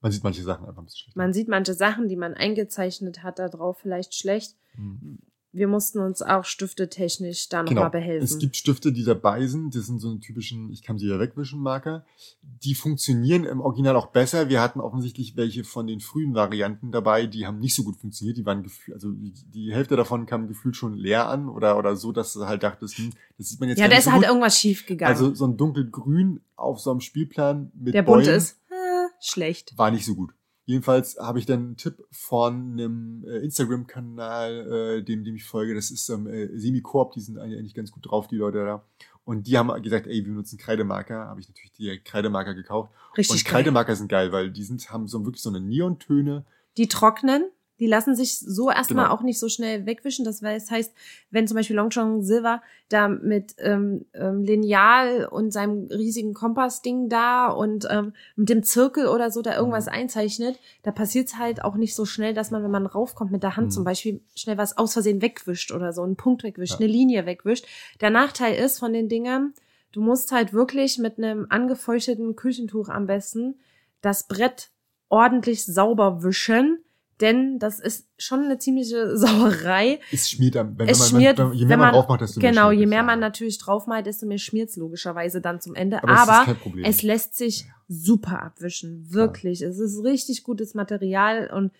Man 0.00 0.10
sieht 0.12 0.24
manche 0.24 0.42
Sachen 0.42 0.66
einfach 0.66 0.82
ein 0.82 0.86
bisschen 0.86 1.04
schlechter. 1.04 1.18
Man 1.18 1.32
sieht 1.32 1.48
manche 1.48 1.72
Sachen, 1.72 2.08
die 2.08 2.16
man 2.16 2.34
eingezeichnet 2.34 3.22
hat, 3.22 3.38
da 3.38 3.48
drauf 3.48 3.78
vielleicht 3.78 4.14
schlecht. 4.14 4.56
Mhm. 4.76 5.20
Wir 5.54 5.68
mussten 5.68 6.00
uns 6.00 6.20
auch 6.20 6.44
stiftetechnisch 6.44 7.48
da 7.48 7.62
nochmal 7.62 7.74
Genau. 7.84 7.90
behelfen. 7.90 8.24
Es 8.24 8.38
gibt 8.38 8.56
Stifte, 8.56 8.92
die 8.92 9.04
dabei 9.04 9.46
sind. 9.46 9.74
Das 9.74 9.86
sind 9.86 10.00
so 10.00 10.10
einen 10.10 10.20
typischen, 10.20 10.70
ich 10.72 10.82
kann 10.82 10.98
sie 10.98 11.08
ja 11.08 11.18
wegwischen 11.20 11.60
Marker. 11.60 12.04
Die 12.42 12.74
funktionieren 12.74 13.44
im 13.44 13.60
Original 13.60 13.94
auch 13.96 14.08
besser. 14.08 14.48
Wir 14.48 14.60
hatten 14.60 14.80
offensichtlich 14.80 15.36
welche 15.36 15.62
von 15.62 15.86
den 15.86 16.00
frühen 16.00 16.34
Varianten 16.34 16.90
dabei, 16.90 17.26
die 17.26 17.46
haben 17.46 17.60
nicht 17.60 17.74
so 17.74 17.84
gut 17.84 17.96
funktioniert. 17.96 18.36
Die 18.36 18.44
waren 18.44 18.64
gefühlt, 18.64 18.94
also 18.94 19.12
die, 19.12 19.72
Hälfte 19.72 19.96
davon 19.96 20.26
kam 20.26 20.48
gefühlt 20.48 20.76
schon 20.76 20.94
leer 20.96 21.28
an 21.28 21.48
oder, 21.48 21.78
oder 21.78 21.96
so, 21.96 22.12
dass 22.12 22.32
du 22.32 22.46
halt 22.46 22.62
dachtest, 22.62 22.98
hm, 22.98 23.12
das 23.38 23.48
sieht 23.48 23.60
man 23.60 23.68
jetzt 23.68 23.78
ja, 23.78 23.88
da 23.88 23.96
ist 23.96 24.04
so 24.04 24.10
halt 24.12 24.22
gut. 24.22 24.28
irgendwas 24.28 24.58
schief 24.58 24.86
gegangen. 24.86 25.12
Also 25.12 25.34
so 25.34 25.46
ein 25.46 25.56
dunkelgrün 25.56 26.40
auf 26.56 26.80
so 26.80 26.90
einem 26.90 27.00
Spielplan 27.00 27.70
mit 27.74 27.94
der 27.94 28.02
bunte 28.02 28.24
Bäumen 28.26 28.36
ist 28.36 28.58
äh, 28.70 29.08
schlecht. 29.20 29.76
war 29.76 29.90
nicht 29.90 30.04
so 30.04 30.14
gut. 30.14 30.32
Jedenfalls 30.66 31.18
habe 31.18 31.38
ich 31.38 31.46
dann 31.46 31.60
einen 31.60 31.76
Tipp 31.76 32.02
von 32.10 32.72
einem 32.72 33.24
äh, 33.26 33.38
Instagram-Kanal, 33.38 34.98
äh, 34.98 35.02
dem, 35.02 35.24
dem 35.24 35.36
ich 35.36 35.44
folge. 35.44 35.74
Das 35.74 35.90
ist 35.90 36.08
ähm, 36.08 36.26
äh, 36.26 36.48
Semi-Corp, 36.56 37.12
die 37.12 37.20
sind 37.20 37.38
eigentlich 37.38 37.74
ganz 37.74 37.90
gut 37.90 38.10
drauf, 38.10 38.28
die 38.28 38.36
Leute 38.36 38.64
da. 38.64 38.84
Und 39.24 39.46
die 39.46 39.56
haben 39.58 39.82
gesagt, 39.82 40.06
ey, 40.06 40.16
wir 40.16 40.24
benutzen 40.24 40.58
Kreidemarker. 40.58 41.26
Habe 41.26 41.40
ich 41.40 41.48
natürlich 41.48 41.72
die 41.72 41.98
Kreidemarker 41.98 42.54
gekauft. 42.54 42.92
Richtig 43.16 43.40
und 43.40 43.44
geil. 43.44 43.52
Kreidemarker 43.52 43.96
sind 43.96 44.08
geil, 44.08 44.32
weil 44.32 44.50
die 44.50 44.64
sind, 44.64 44.90
haben 44.90 45.06
so 45.06 45.24
wirklich 45.24 45.42
so 45.42 45.50
eine 45.50 45.60
Neontöne. 45.60 46.44
Die 46.76 46.88
trocknen, 46.88 47.50
die 47.80 47.86
lassen 47.86 48.14
sich 48.14 48.38
so 48.38 48.70
erstmal 48.70 49.06
Genau. 49.06 49.14
auch 49.16 49.22
nicht 49.22 49.38
so 49.38 49.48
schnell 49.48 49.84
wegwischen. 49.86 50.24
Das 50.24 50.40
heißt, 50.42 50.92
wenn 51.30 51.48
zum 51.48 51.56
Beispiel 51.56 51.74
Long 51.76 51.90
John 51.90 52.22
Silver 52.22 52.62
da 52.88 53.08
mit 53.08 53.56
ähm, 53.58 54.04
ähm, 54.14 54.42
Lineal 54.44 55.26
und 55.26 55.50
seinem 55.52 55.88
riesigen 55.90 56.34
Kompassding 56.34 57.08
da 57.08 57.48
und 57.48 57.86
ähm, 57.90 58.12
mit 58.36 58.48
dem 58.48 58.62
Zirkel 58.62 59.06
oder 59.08 59.30
so 59.30 59.42
da 59.42 59.56
irgendwas 59.56 59.86
Mhm. 59.86 59.92
einzeichnet, 59.92 60.58
da 60.82 60.92
passiert's 60.92 61.36
halt 61.38 61.64
auch 61.64 61.74
nicht 61.74 61.94
so 61.94 62.04
schnell, 62.04 62.32
dass 62.34 62.50
man, 62.50 62.62
wenn 62.62 62.70
man 62.70 62.86
raufkommt 62.86 63.32
mit 63.32 63.42
der 63.42 63.56
Hand 63.56 63.66
Mhm. 63.68 63.70
zum 63.72 63.84
Beispiel, 63.84 64.20
schnell 64.36 64.56
was 64.58 64.76
aus 64.78 64.92
Versehen 64.92 65.20
wegwischt 65.20 65.72
oder 65.72 65.92
so, 65.92 66.02
einen 66.02 66.16
Punkt 66.16 66.44
wegwischt, 66.44 66.74
Ja. 66.74 66.78
eine 66.78 66.86
Linie 66.86 67.26
wegwischt. 67.26 67.66
Der 68.00 68.10
Nachteil 68.10 68.54
ist 68.54 68.78
von 68.78 68.92
den 68.92 69.08
Dingern, 69.08 69.52
du 69.92 70.00
musst 70.00 70.30
halt 70.32 70.52
wirklich 70.52 70.98
mit 70.98 71.18
einem 71.18 71.46
angefeuchteten 71.48 72.36
Küchentuch 72.36 72.88
am 72.88 73.06
besten 73.06 73.56
das 74.00 74.28
Brett 74.28 74.70
ordentlich 75.08 75.64
sauber 75.64 76.22
wischen, 76.22 76.78
denn 77.20 77.58
das 77.58 77.80
ist 77.80 78.08
schon 78.18 78.44
eine 78.44 78.58
ziemliche 78.58 79.16
Sauerei. 79.16 80.00
Es 80.12 80.30
schmiert 80.30 80.56
am, 80.56 80.78
wenn, 80.78 80.88
Es 80.88 81.00
wenn 81.00 81.06
schmiert, 81.08 81.38
man, 81.38 81.52
je 81.52 81.60
mehr 81.60 81.70
wenn 81.70 81.78
man 81.78 81.86
man, 81.86 81.94
drauf 81.94 82.08
macht, 82.08 82.20
desto 82.20 82.40
mehr 82.40 82.50
genau, 82.50 82.70
je 82.70 82.86
mehr 82.86 82.98
ja. 82.98 83.04
man 83.04 83.20
natürlich 83.20 83.58
draufmalt, 83.58 84.06
desto 84.06 84.26
mehr 84.26 84.38
schmiert's 84.38 84.76
logischerweise 84.76 85.40
dann 85.40 85.60
zum 85.60 85.74
Ende. 85.74 86.02
Aber, 86.02 86.18
Aber 86.18 86.44
kein 86.44 86.56
Problem. 86.56 86.84
es 86.84 87.02
lässt 87.02 87.36
sich 87.36 87.66
super 87.88 88.42
abwischen, 88.42 89.12
wirklich. 89.12 89.62
Es 89.62 89.78
ist 89.78 90.02
richtig 90.04 90.42
gutes 90.42 90.74
Material 90.74 91.50
und 91.54 91.72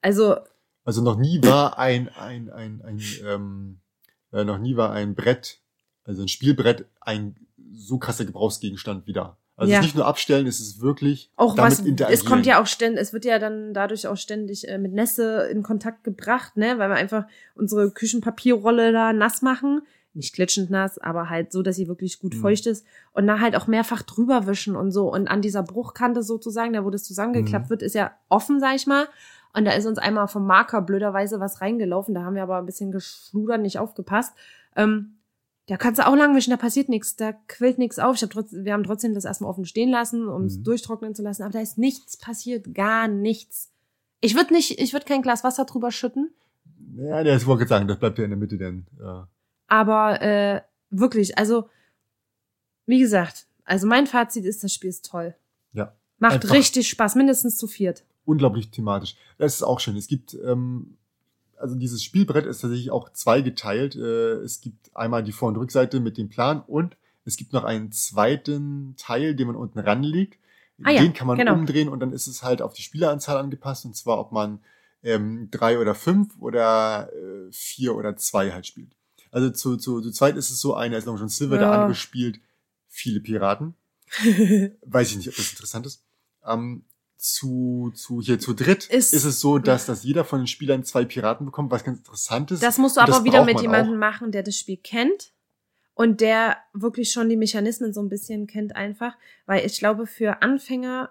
also 0.00 0.36
Also 0.84 1.02
noch 1.02 1.16
nie 1.16 1.42
war 1.42 1.78
ein, 1.78 2.08
ein, 2.08 2.50
ein, 2.50 2.82
ein, 2.82 3.00
ähm, 3.26 3.80
äh, 4.32 4.44
noch 4.44 4.58
nie 4.58 4.76
war 4.76 4.92
ein 4.92 5.14
Brett, 5.14 5.60
also 6.04 6.22
ein 6.22 6.28
Spielbrett, 6.28 6.86
ein 7.00 7.36
so 7.72 7.98
krasser 7.98 8.24
Gebrauchsgegenstand 8.24 9.06
wie 9.06 9.12
da. 9.12 9.36
Also 9.60 9.72
Ja. 9.72 9.80
nicht 9.82 9.94
nur 9.94 10.06
abstellen, 10.06 10.46
es 10.46 10.58
ist 10.58 10.80
wirklich 10.80 11.30
auch 11.36 11.54
damit 11.54 11.72
was, 11.72 11.80
interagieren. 11.80 12.18
es 12.20 12.24
kommt 12.24 12.46
ja 12.46 12.60
auch 12.62 12.66
ständig, 12.66 13.00
es 13.02 13.12
wird 13.12 13.24
ja 13.26 13.38
dann 13.38 13.74
dadurch 13.74 14.06
auch 14.06 14.16
ständig 14.16 14.66
äh, 14.68 14.78
mit 14.78 14.92
Nässe 14.92 15.48
in 15.52 15.62
Kontakt 15.62 16.02
gebracht, 16.02 16.56
ne, 16.56 16.78
weil 16.78 16.88
wir 16.88 16.96
einfach 16.96 17.24
unsere 17.54 17.90
Küchenpapierrolle 17.90 18.92
da 18.92 19.12
nass 19.12 19.42
machen. 19.42 19.82
Nicht 20.12 20.34
klitschend 20.34 20.70
nass, 20.70 20.98
aber 20.98 21.30
halt 21.30 21.52
so, 21.52 21.62
dass 21.62 21.76
sie 21.76 21.86
wirklich 21.86 22.18
gut 22.18 22.34
Mhm. 22.34 22.38
feucht 22.40 22.66
ist 22.66 22.84
und 23.12 23.26
da 23.28 23.38
halt 23.38 23.54
auch 23.54 23.66
mehrfach 23.68 24.02
drüber 24.02 24.46
wischen 24.48 24.74
und 24.76 24.90
so. 24.90 25.12
Und 25.12 25.28
an 25.28 25.40
dieser 25.42 25.62
Bruchkante 25.62 26.22
sozusagen, 26.24 26.72
da 26.72 26.84
wo 26.84 26.90
das 26.90 27.04
zusammengeklappt 27.04 27.66
Mhm. 27.66 27.70
wird, 27.70 27.82
ist 27.82 27.94
ja 27.94 28.10
offen, 28.28 28.58
sag 28.58 28.74
ich 28.74 28.86
mal. 28.88 29.06
Und 29.52 29.64
da 29.66 29.72
ist 29.72 29.86
uns 29.86 29.98
einmal 29.98 30.26
vom 30.28 30.46
Marker 30.46 30.80
blöderweise 30.82 31.38
was 31.38 31.60
reingelaufen. 31.60 32.14
Da 32.14 32.22
haben 32.22 32.34
wir 32.34 32.42
aber 32.42 32.58
ein 32.58 32.66
bisschen 32.66 32.90
geschludert, 32.92 33.60
nicht 33.60 33.78
aufgepasst. 33.78 34.32
Ähm, 34.74 35.16
da 35.70 35.76
kannst 35.76 36.00
du 36.00 36.06
auch 36.06 36.16
lang 36.16 36.34
wischen, 36.34 36.50
da 36.50 36.56
passiert 36.56 36.88
nichts, 36.88 37.14
da 37.14 37.32
quillt 37.32 37.78
nichts 37.78 38.00
auf. 38.00 38.16
Ich 38.16 38.22
hab 38.22 38.30
trotz, 38.30 38.52
wir 38.52 38.72
haben 38.72 38.82
trotzdem 38.82 39.14
das 39.14 39.24
erstmal 39.24 39.48
offen 39.50 39.64
stehen 39.64 39.88
lassen, 39.88 40.26
um 40.28 40.44
es 40.44 40.58
Mhm. 40.58 40.64
durchtrocknen 40.64 41.14
zu 41.14 41.22
lassen, 41.22 41.44
aber 41.44 41.52
da 41.52 41.60
ist 41.60 41.78
nichts 41.78 42.16
passiert, 42.16 42.74
gar 42.74 43.06
nichts. 43.06 43.70
Ich 44.20 44.34
würde 44.34 44.52
nicht, 44.52 44.80
ich 44.80 44.92
würde 44.92 45.06
kein 45.06 45.22
Glas 45.22 45.44
Wasser 45.44 45.64
drüber 45.64 45.92
schütten, 45.92 46.34
Ja, 46.96 47.22
der 47.22 47.36
ist 47.36 47.46
wollte 47.46 47.60
gerade 47.60 47.68
sagen, 47.68 47.88
das 47.88 47.98
bleibt 48.00 48.18
ja 48.18 48.24
in 48.24 48.30
der 48.30 48.38
Mitte 48.38 48.58
denn. 48.58 48.86
Äh, 49.00 49.22
aber 49.68 50.20
äh, 50.22 50.60
wirklich, 50.90 51.38
also 51.38 51.68
wie 52.86 52.98
gesagt, 52.98 53.46
also 53.64 53.86
mein 53.86 54.06
Fazit 54.08 54.44
ist, 54.44 54.64
das 54.64 54.74
Spiel 54.74 54.90
ist 54.90 55.04
toll. 55.08 55.36
Ja. 55.72 55.94
Macht 56.18 56.50
richtig 56.52 56.88
Spaß, 56.88 57.14
mindestens 57.14 57.56
zu 57.56 57.66
viert. 57.68 58.04
unglaublich 58.24 58.70
thematisch. 58.70 59.14
Das 59.38 59.54
ist 59.54 59.62
auch 59.62 59.78
schön. 59.80 59.96
Es 59.96 60.06
gibt, 60.08 60.34
ähm, 60.44 60.96
also 61.60 61.74
dieses 61.76 62.02
Spielbrett 62.02 62.46
ist 62.46 62.60
tatsächlich 62.60 62.90
auch 62.90 63.12
zweigeteilt. 63.12 63.94
Äh, 63.96 64.40
es 64.42 64.60
gibt 64.60 64.94
einmal 64.96 65.22
die 65.22 65.32
Vor- 65.32 65.48
und 65.48 65.56
Rückseite 65.56 66.00
mit 66.00 66.16
dem 66.18 66.28
Plan 66.28 66.62
und 66.66 66.96
es 67.24 67.36
gibt 67.36 67.52
noch 67.52 67.64
einen 67.64 67.92
zweiten 67.92 68.94
Teil, 68.96 69.34
den 69.34 69.46
man 69.46 69.56
unten 69.56 69.78
ranlegt. 69.78 70.38
Ah 70.82 70.90
ja, 70.90 71.02
den 71.02 71.12
kann 71.12 71.26
man 71.26 71.36
genau. 71.36 71.52
umdrehen 71.52 71.88
und 71.90 72.00
dann 72.00 72.12
ist 72.12 72.26
es 72.26 72.42
halt 72.42 72.62
auf 72.62 72.72
die 72.72 72.82
Spieleranzahl 72.82 73.36
angepasst 73.36 73.84
und 73.84 73.94
zwar, 73.94 74.18
ob 74.18 74.32
man 74.32 74.60
ähm, 75.02 75.48
drei 75.50 75.78
oder 75.78 75.94
fünf 75.94 76.34
oder 76.38 77.10
äh, 77.12 77.52
vier 77.52 77.94
oder 77.94 78.16
zwei 78.16 78.52
halt 78.52 78.66
spielt. 78.66 78.96
Also 79.30 79.50
zu, 79.50 79.76
zu, 79.76 80.00
zu 80.00 80.10
zweit 80.10 80.36
ist 80.36 80.50
es 80.50 80.60
so, 80.60 80.74
einer 80.74 80.96
ist 80.96 81.04
Long 81.04 81.18
John 81.18 81.28
Silver, 81.28 81.58
der 81.58 81.68
Ja. 81.68 81.72
andere 81.74 81.94
spielt 81.94 82.40
viele 82.88 83.20
Piraten. 83.20 83.74
Weiß 84.82 85.10
ich 85.10 85.16
nicht, 85.18 85.28
ob 85.28 85.36
das 85.36 85.50
interessant 85.50 85.86
ist. 85.86 86.02
Ähm, 86.44 86.84
zu, 87.20 87.92
zu, 87.94 88.20
hier 88.22 88.38
zu 88.38 88.54
dritt 88.54 88.86
Ist- 88.86 89.12
ist, 89.12 89.24
es 89.24 89.40
so, 89.40 89.58
dass, 89.58 89.86
dass 89.86 90.02
jeder 90.04 90.24
von 90.24 90.40
den 90.40 90.46
Spielern 90.46 90.84
zwei 90.84 91.04
Piraten 91.04 91.44
bekommt, 91.46 91.70
was 91.70 91.84
ganz 91.84 91.98
interessant 91.98 92.50
ist. 92.50 92.62
Das 92.62 92.78
musst 92.78 92.96
du 92.96 93.00
aber 93.00 93.24
wieder 93.24 93.44
mit 93.44 93.54
man 93.56 93.62
jemandem 93.62 93.98
machen, 93.98 94.32
der 94.32 94.42
das 94.42 94.56
Spiel 94.56 94.78
kennt 94.78 95.32
und 95.94 96.20
der 96.22 96.56
wirklich 96.72 97.12
schon 97.12 97.28
die 97.28 97.36
Mechanismen 97.36 97.92
so 97.92 98.00
ein 98.02 98.08
bisschen 98.08 98.46
kennt 98.46 98.74
einfach, 98.74 99.14
weil 99.46 99.66
ich 99.66 99.78
glaube, 99.78 100.06
für 100.06 100.40
Anfänger 100.42 101.10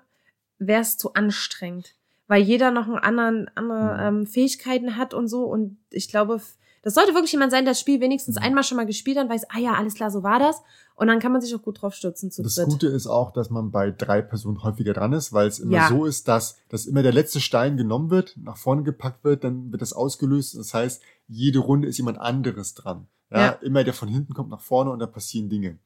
wäre 0.57 0.81
es 0.81 0.97
zu 0.97 1.13
anstrengend, 1.13 1.93
weil 2.27 2.41
jeder 2.41 2.71
noch 2.71 2.87
einen 2.87 2.97
anderen, 2.97 3.51
andere 3.55 4.11
Mhm. 4.11 4.19
ähm, 4.21 4.27
Fähigkeiten 4.27 4.97
hat 4.97 5.13
und 5.13 5.27
so 5.27 5.43
und 5.45 5.77
ich 5.91 6.09
glaube, 6.09 6.41
das 6.81 6.93
sollte 6.93 7.13
wirklich 7.13 7.31
jemand 7.31 7.51
sein, 7.51 7.65
der 7.65 7.71
das 7.71 7.79
Spiel 7.79 7.99
wenigstens 7.99 8.35
Mhm. 8.37 8.43
einmal 8.43 8.63
schon 8.63 8.77
mal 8.77 8.85
gespielt 8.85 9.17
hat 9.17 9.25
und 9.25 9.31
weiß, 9.31 9.49
ah 9.49 9.59
ja, 9.59 9.73
alles 9.73 9.93
klar, 9.95 10.11
so 10.11 10.23
war 10.23 10.39
das 10.39 10.61
und 10.95 11.07
dann 11.07 11.19
kann 11.19 11.31
man 11.31 11.41
sich 11.41 11.53
auch 11.55 11.61
gut 11.61 11.81
drauf 11.81 11.93
stürzen 11.93 12.31
zu 12.31 12.41
Das 12.43 12.55
dritt. 12.55 12.65
Gute 12.67 12.87
ist 12.87 13.07
auch, 13.07 13.31
dass 13.31 13.49
man 13.49 13.71
bei 13.71 13.91
drei 13.91 14.21
Personen 14.21 14.63
häufiger 14.63 14.93
dran 14.93 15.13
ist, 15.13 15.33
weil 15.33 15.47
es 15.47 15.59
immer 15.59 15.77
Ja. 15.77 15.87
so 15.89 16.05
ist, 16.05 16.27
dass, 16.27 16.57
dass 16.69 16.85
immer 16.85 17.03
der 17.03 17.13
letzte 17.13 17.39
Stein 17.39 17.77
genommen 17.77 18.09
wird, 18.09 18.35
nach 18.37 18.57
vorne 18.57 18.83
gepackt 18.83 19.23
wird, 19.23 19.43
dann 19.43 19.71
wird 19.71 19.81
das 19.81 19.93
ausgelöst. 19.93 20.57
Das 20.57 20.73
heißt, 20.73 21.01
jede 21.27 21.59
Runde 21.59 21.87
ist 21.87 21.97
jemand 21.97 22.17
anderes 22.19 22.73
dran. 22.73 23.07
Ja, 23.31 23.39
Ja. 23.39 23.49
immer 23.61 23.83
der 23.83 23.93
von 23.93 24.07
hinten 24.09 24.33
kommt 24.33 24.49
nach 24.49 24.61
vorne 24.61 24.91
und 24.91 24.99
da 24.99 25.05
passieren 25.05 25.49
Dinge. 25.49 25.77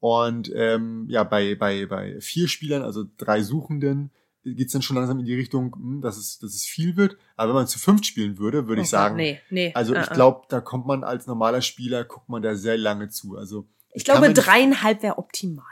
Und 0.00 0.52
ähm, 0.54 1.06
ja, 1.08 1.24
bei, 1.24 1.54
bei, 1.54 1.86
bei 1.86 2.20
vier 2.20 2.48
Spielern, 2.48 2.82
also 2.82 3.04
drei 3.16 3.42
Suchenden, 3.42 4.10
geht's 4.54 4.72
dann 4.72 4.82
schon 4.82 4.96
langsam 4.96 5.18
in 5.18 5.24
die 5.24 5.34
Richtung, 5.34 5.74
hm, 5.74 6.00
dass 6.00 6.16
es, 6.16 6.38
dass 6.38 6.54
es 6.54 6.64
viel 6.64 6.96
wird. 6.96 7.16
Aber 7.36 7.50
wenn 7.50 7.56
man 7.56 7.66
zu 7.66 7.78
fünft 7.78 8.06
spielen 8.06 8.38
würde, 8.38 8.68
würde 8.68 8.80
Oh 8.80 8.84
ich 8.84 8.90
sagen, 8.90 9.16
Gott, 9.16 9.22
nee, 9.22 9.40
nee. 9.50 9.72
also 9.74 9.94
äh, 9.94 10.02
ich 10.02 10.10
äh. 10.10 10.14
glaube, 10.14 10.42
da 10.48 10.60
kommt 10.60 10.86
man 10.86 11.04
als 11.04 11.26
normaler 11.26 11.62
Spieler, 11.62 12.04
guckt 12.04 12.28
man 12.28 12.42
da 12.42 12.54
sehr 12.54 12.78
lange 12.78 13.08
zu. 13.08 13.36
Also 13.36 13.66
ich 13.92 14.04
glaube, 14.04 14.32
dreieinhalb 14.32 15.02
wäre 15.02 15.18
optimal. 15.18 15.64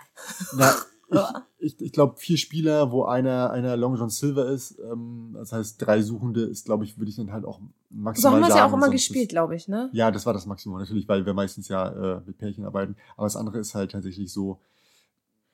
na, 0.57 0.75
ich, 1.59 1.75
ich, 1.75 1.81
ich 1.81 1.93
glaube, 1.93 2.17
vier 2.17 2.39
Spieler, 2.39 2.91
wo 2.91 3.05
einer, 3.05 3.51
einer 3.51 3.77
Long 3.77 3.97
John 3.97 4.09
Silver 4.09 4.47
ist, 4.47 4.79
ähm, 4.79 5.33
das 5.35 5.53
heißt 5.53 5.77
drei 5.79 6.01
Suchende, 6.03 6.43
ist, 6.43 6.65
glaube 6.65 6.85
ich, 6.85 6.99
würde 6.99 7.11
ich 7.11 7.17
dann 7.17 7.33
halt 7.33 7.45
auch 7.45 7.59
So 7.59 7.67
maximal 7.91 8.33
haben 8.33 8.41
wir 8.41 8.49
es 8.49 8.55
sagen. 8.55 8.59
ja 8.59 8.67
auch 8.67 8.73
immer 8.73 8.91
gespielt, 8.91 9.29
glaube 9.29 9.55
ich, 9.57 9.69
ne? 9.69 9.91
ja, 9.93 10.11
das 10.11 10.25
war 10.27 10.33
das 10.33 10.47
Maximum, 10.47 10.79
natürlich, 10.79 11.07
weil 11.07 11.27
wir 11.27 11.35
meistens 11.35 11.69
ja 11.69 12.17
äh, 12.17 12.21
mit 12.25 12.39
Pärchen 12.39 12.65
arbeiten. 12.65 12.97
Aber 13.17 13.27
das 13.27 13.37
andere 13.37 13.59
ist 13.59 13.75
halt 13.75 13.93
tatsächlich 13.93 14.33
so, 14.33 14.59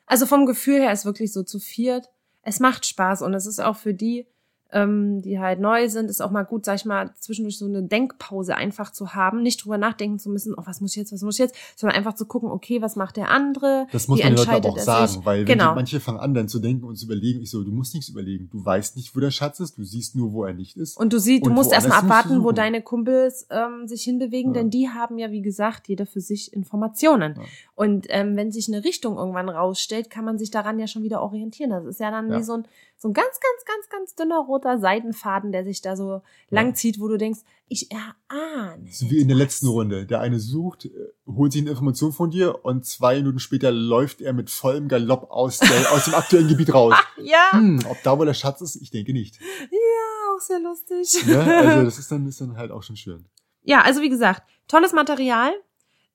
Also 0.06 0.26
vom 0.26 0.46
Gefühl 0.46 0.80
her 0.80 0.92
ist 0.92 1.04
wirklich 1.04 1.32
so 1.32 1.42
zu 1.42 1.58
viert. 1.58 2.10
Es 2.42 2.60
macht 2.60 2.86
Spaß 2.86 3.22
und 3.22 3.34
es 3.34 3.46
ist 3.46 3.60
auch 3.60 3.76
für 3.76 3.94
die, 3.94 4.26
ähm, 4.72 5.20
die 5.22 5.38
halt 5.38 5.60
neu 5.60 5.88
sind, 5.88 6.08
ist 6.10 6.20
auch 6.22 6.30
mal 6.30 6.42
gut, 6.44 6.64
sag 6.64 6.76
ich 6.76 6.84
mal, 6.84 7.10
zwischendurch 7.18 7.58
so 7.58 7.66
eine 7.66 7.82
Denkpause 7.82 8.56
einfach 8.56 8.92
zu 8.92 9.14
haben, 9.14 9.42
nicht 9.42 9.64
drüber 9.64 9.78
nachdenken 9.78 10.18
zu 10.18 10.30
müssen, 10.30 10.54
oh, 10.56 10.62
was 10.64 10.80
muss 10.80 10.92
ich 10.92 10.96
jetzt, 10.96 11.12
was 11.12 11.22
muss 11.22 11.34
ich 11.36 11.40
jetzt, 11.40 11.56
sondern 11.76 11.96
einfach 11.96 12.14
zu 12.14 12.24
gucken, 12.26 12.50
okay, 12.50 12.80
was 12.82 12.96
macht 12.96 13.16
der 13.16 13.30
andere? 13.30 13.86
das 13.92 14.08
muss 14.08 14.18
man 14.22 14.28
den 14.28 14.36
Leuten 14.36 14.50
aber 14.50 14.68
auch 14.70 14.78
sagen, 14.78 15.08
sich? 15.12 15.24
weil 15.24 15.40
wenn 15.40 15.46
Genau. 15.58 15.70
die, 15.70 15.74
manche 15.76 16.00
fangen 16.00 16.18
an, 16.20 16.34
dann 16.34 16.48
zu 16.48 16.58
denken 16.60 16.84
und 16.84 16.96
zu 16.96 17.06
überlegen, 17.06 17.40
ich 17.42 17.50
so, 17.50 17.62
du 17.64 17.70
musst 17.72 17.94
nichts 17.94 18.08
überlegen, 18.08 18.48
du 18.50 18.64
weißt 18.64 18.96
nicht, 18.96 19.14
wo 19.16 19.20
der 19.20 19.30
Schatz 19.30 19.60
ist, 19.60 19.76
du 19.78 19.84
siehst 19.84 20.14
nur, 20.16 20.32
wo 20.32 20.44
er 20.44 20.54
nicht 20.54 20.76
ist. 20.76 20.96
Und 20.96 21.12
du 21.12 21.18
siehst, 21.18 21.44
du 21.46 21.50
musst 21.50 21.72
erstmal 21.72 21.98
abwarten, 21.98 22.42
wo 22.44 22.52
deine 22.52 22.82
Kumpels 22.82 23.46
ähm, 23.50 23.86
sich 23.88 24.02
hinbewegen, 24.04 24.54
Ja. 24.54 24.60
denn 24.60 24.70
die 24.70 24.88
haben 24.88 25.18
ja, 25.18 25.30
wie 25.30 25.42
gesagt, 25.42 25.88
jeder 25.88 26.06
für 26.06 26.20
sich 26.20 26.52
Informationen. 26.52 27.34
Ja. 27.36 27.42
Und 27.74 28.06
ähm, 28.10 28.36
wenn 28.36 28.52
sich 28.52 28.68
eine 28.68 28.84
Richtung 28.84 29.16
irgendwann 29.16 29.48
rausstellt, 29.48 30.10
kann 30.10 30.24
man 30.24 30.38
sich 30.38 30.50
daran 30.50 30.78
ja 30.78 30.86
schon 30.86 31.02
wieder 31.02 31.22
orientieren. 31.22 31.70
Das 31.70 31.84
ist 31.86 32.00
ja 32.00 32.10
dann 32.10 32.30
Ja. 32.30 32.38
wie 32.38 32.42
so 32.42 32.52
ein, 32.54 32.64
so 33.02 33.08
ein 33.08 33.14
ganz, 33.14 33.28
ganz, 33.40 33.64
ganz, 33.64 33.88
ganz 33.88 34.14
dünner 34.14 34.40
roter 34.40 34.78
Seidenfaden, 34.78 35.52
der 35.52 35.64
sich 35.64 35.80
da 35.80 35.96
so 35.96 36.20
lang 36.50 36.74
zieht, 36.74 37.00
wo 37.00 37.08
du 37.08 37.16
denkst, 37.16 37.40
ich 37.66 37.88
erahne. 37.90 38.86
So 38.92 39.10
wie 39.10 39.20
in 39.20 39.28
der 39.28 39.38
letzten 39.38 39.68
Runde. 39.68 40.04
Der 40.04 40.20
eine 40.20 40.38
sucht, 40.38 40.84
äh, 40.84 40.90
holt 41.26 41.50
sich 41.52 41.62
eine 41.62 41.70
Information 41.70 42.12
von 42.12 42.30
dir 42.30 42.62
und 42.62 42.84
zwei 42.84 43.16
Minuten 43.16 43.38
später 43.38 43.70
läuft 43.72 44.20
er 44.20 44.34
mit 44.34 44.50
vollem 44.50 44.86
Galopp 44.88 45.30
aus, 45.30 45.60
der, 45.60 45.92
aus 45.92 46.04
dem 46.04 46.14
aktuellen 46.14 46.48
Gebiet 46.48 46.74
raus. 46.74 46.94
Ja, 47.22 47.52
Hm, 47.52 47.80
ob 47.88 47.96
da 48.02 48.18
wohl 48.18 48.26
der 48.26 48.34
Schatz 48.34 48.60
ist? 48.60 48.76
Ich 48.76 48.90
denke 48.90 49.12
nicht. 49.14 49.38
ja, 49.40 50.36
auch 50.36 50.40
sehr 50.40 50.60
lustig. 50.60 51.26
Ja, 51.26 51.40
also 51.42 51.84
das 51.84 51.98
ist 51.98 52.10
dann, 52.12 52.26
ist 52.26 52.40
dann 52.40 52.56
halt 52.58 52.70
auch 52.70 52.82
schon 52.82 52.96
schön. 52.96 53.24
ja, 53.62 53.80
also 53.82 54.02
wie 54.02 54.08
gesagt, 54.10 54.42
tolles 54.68 54.92
Material, 54.92 55.52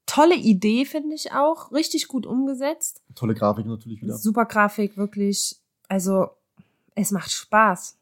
tolle 0.05 0.35
Idee 0.35 0.85
finde 0.85 1.15
ich 1.15 1.31
auch, 1.31 1.71
richtig 1.71 2.07
gut 2.07 2.25
umgesetzt. 2.27 3.01
Tolle 3.15 3.33
Grafik 3.33 3.65
natürlich 3.65 4.01
wieder. 4.03 4.17
Super 4.17 4.45
Grafik, 4.45 4.97
wirklich. 4.97 5.57
Also 5.87 6.27
es 6.95 7.11
macht 7.11 7.31
Spaß. 7.31 7.97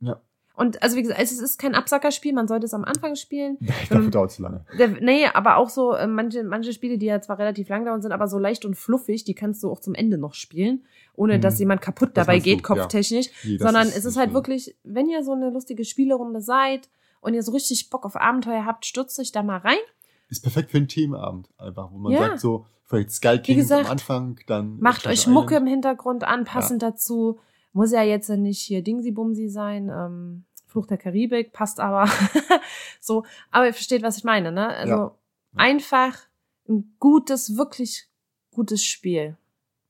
Ja. 0.00 0.20
Und 0.54 0.82
also 0.82 0.96
wie 0.96 1.02
gesagt, 1.02 1.20
es 1.20 1.38
ist 1.38 1.58
kein 1.58 1.74
Absackerspiel, 1.74 2.32
man 2.32 2.48
sollte 2.48 2.64
es 2.64 2.72
am 2.72 2.84
Anfang 2.84 3.14
spielen. 3.14 3.58
Dafür 3.90 4.10
dauert 4.10 4.30
es 4.30 4.36
zu 4.36 4.42
lange. 4.42 4.64
Nee, 5.02 5.26
aber 5.26 5.56
auch 5.58 5.68
so 5.68 5.92
äh, 5.94 6.06
manche, 6.06 6.44
manche 6.44 6.72
Spiele, 6.72 6.96
die 6.96 7.04
ja 7.06 7.20
zwar 7.20 7.38
relativ 7.38 7.68
lang 7.68 7.84
dauern, 7.84 8.00
sind 8.00 8.12
aber 8.12 8.26
so 8.26 8.38
leicht 8.38 8.64
und 8.64 8.74
fluffig, 8.74 9.24
die 9.24 9.34
kannst 9.34 9.62
du 9.62 9.70
auch 9.70 9.80
zum 9.80 9.94
Ende 9.94 10.16
noch 10.16 10.32
spielen, 10.32 10.86
ohne 11.14 11.36
Mhm. 11.36 11.40
dass 11.42 11.58
jemand 11.58 11.82
kaputt 11.82 12.10
Das 12.14 12.24
dabei 12.24 12.34
meinst 12.36 12.46
du, 12.46 12.50
geht, 12.50 12.60
ja. 12.60 12.66
kopftechnisch. 12.66 13.26
Nee, 13.44 13.58
sondern 13.58 13.88
ist 13.88 13.96
es 13.98 14.04
ist 14.06 14.16
halt 14.16 14.32
wirklich, 14.32 14.74
wenn 14.82 15.08
ihr 15.10 15.22
so 15.24 15.32
eine 15.32 15.50
lustige 15.50 15.84
Spielerunde 15.84 16.40
seid 16.40 16.88
und 17.20 17.34
ihr 17.34 17.42
so 17.42 17.52
richtig 17.52 17.90
Bock 17.90 18.06
auf 18.06 18.16
Abenteuer 18.16 18.64
habt, 18.64 18.86
stürzt 18.86 19.18
euch 19.20 19.32
da 19.32 19.42
mal 19.42 19.58
rein. 19.58 19.76
Ist 20.30 20.42
perfekt 20.42 20.70
für 20.70 20.78
einen 20.78 20.88
Themenabend 20.88 21.50
einfach, 21.58 21.92
wo 21.92 21.98
man 21.98 22.12
Ja. 22.12 22.28
sagt 22.28 22.40
so, 22.40 22.64
vielleicht 22.86 23.44
Kings 23.44 23.58
gesagt, 23.64 23.84
am 23.86 23.92
Anfang, 23.92 24.40
dann 24.46 24.78
Macht 24.80 25.06
euch 25.06 25.26
Mucke 25.26 25.48
Island. 25.54 25.66
im 25.66 25.70
Hintergrund 25.72 26.24
an, 26.24 26.44
passend 26.44 26.82
dazu. 26.82 27.40
Muss 27.76 27.92
ja 27.92 28.02
jetzt 28.02 28.30
nicht 28.30 28.60
hier 28.62 28.82
Dingsy-Bumsy 28.82 29.50
sein. 29.50 29.90
Ähm, 29.90 30.44
Fluch 30.66 30.86
der 30.86 30.96
Karibik 30.96 31.52
passt 31.52 31.78
aber 31.78 32.08
so. 33.00 33.24
Aber 33.50 33.66
ihr 33.66 33.74
versteht, 33.74 34.02
was 34.02 34.16
ich 34.16 34.24
meine, 34.24 34.50
ne? 34.50 34.68
Also 34.68 34.92
Ja. 34.92 35.14
einfach 35.56 36.16
ein 36.66 36.96
gutes, 36.98 37.58
wirklich 37.58 38.08
gutes 38.50 38.82
Spiel. 38.82 39.36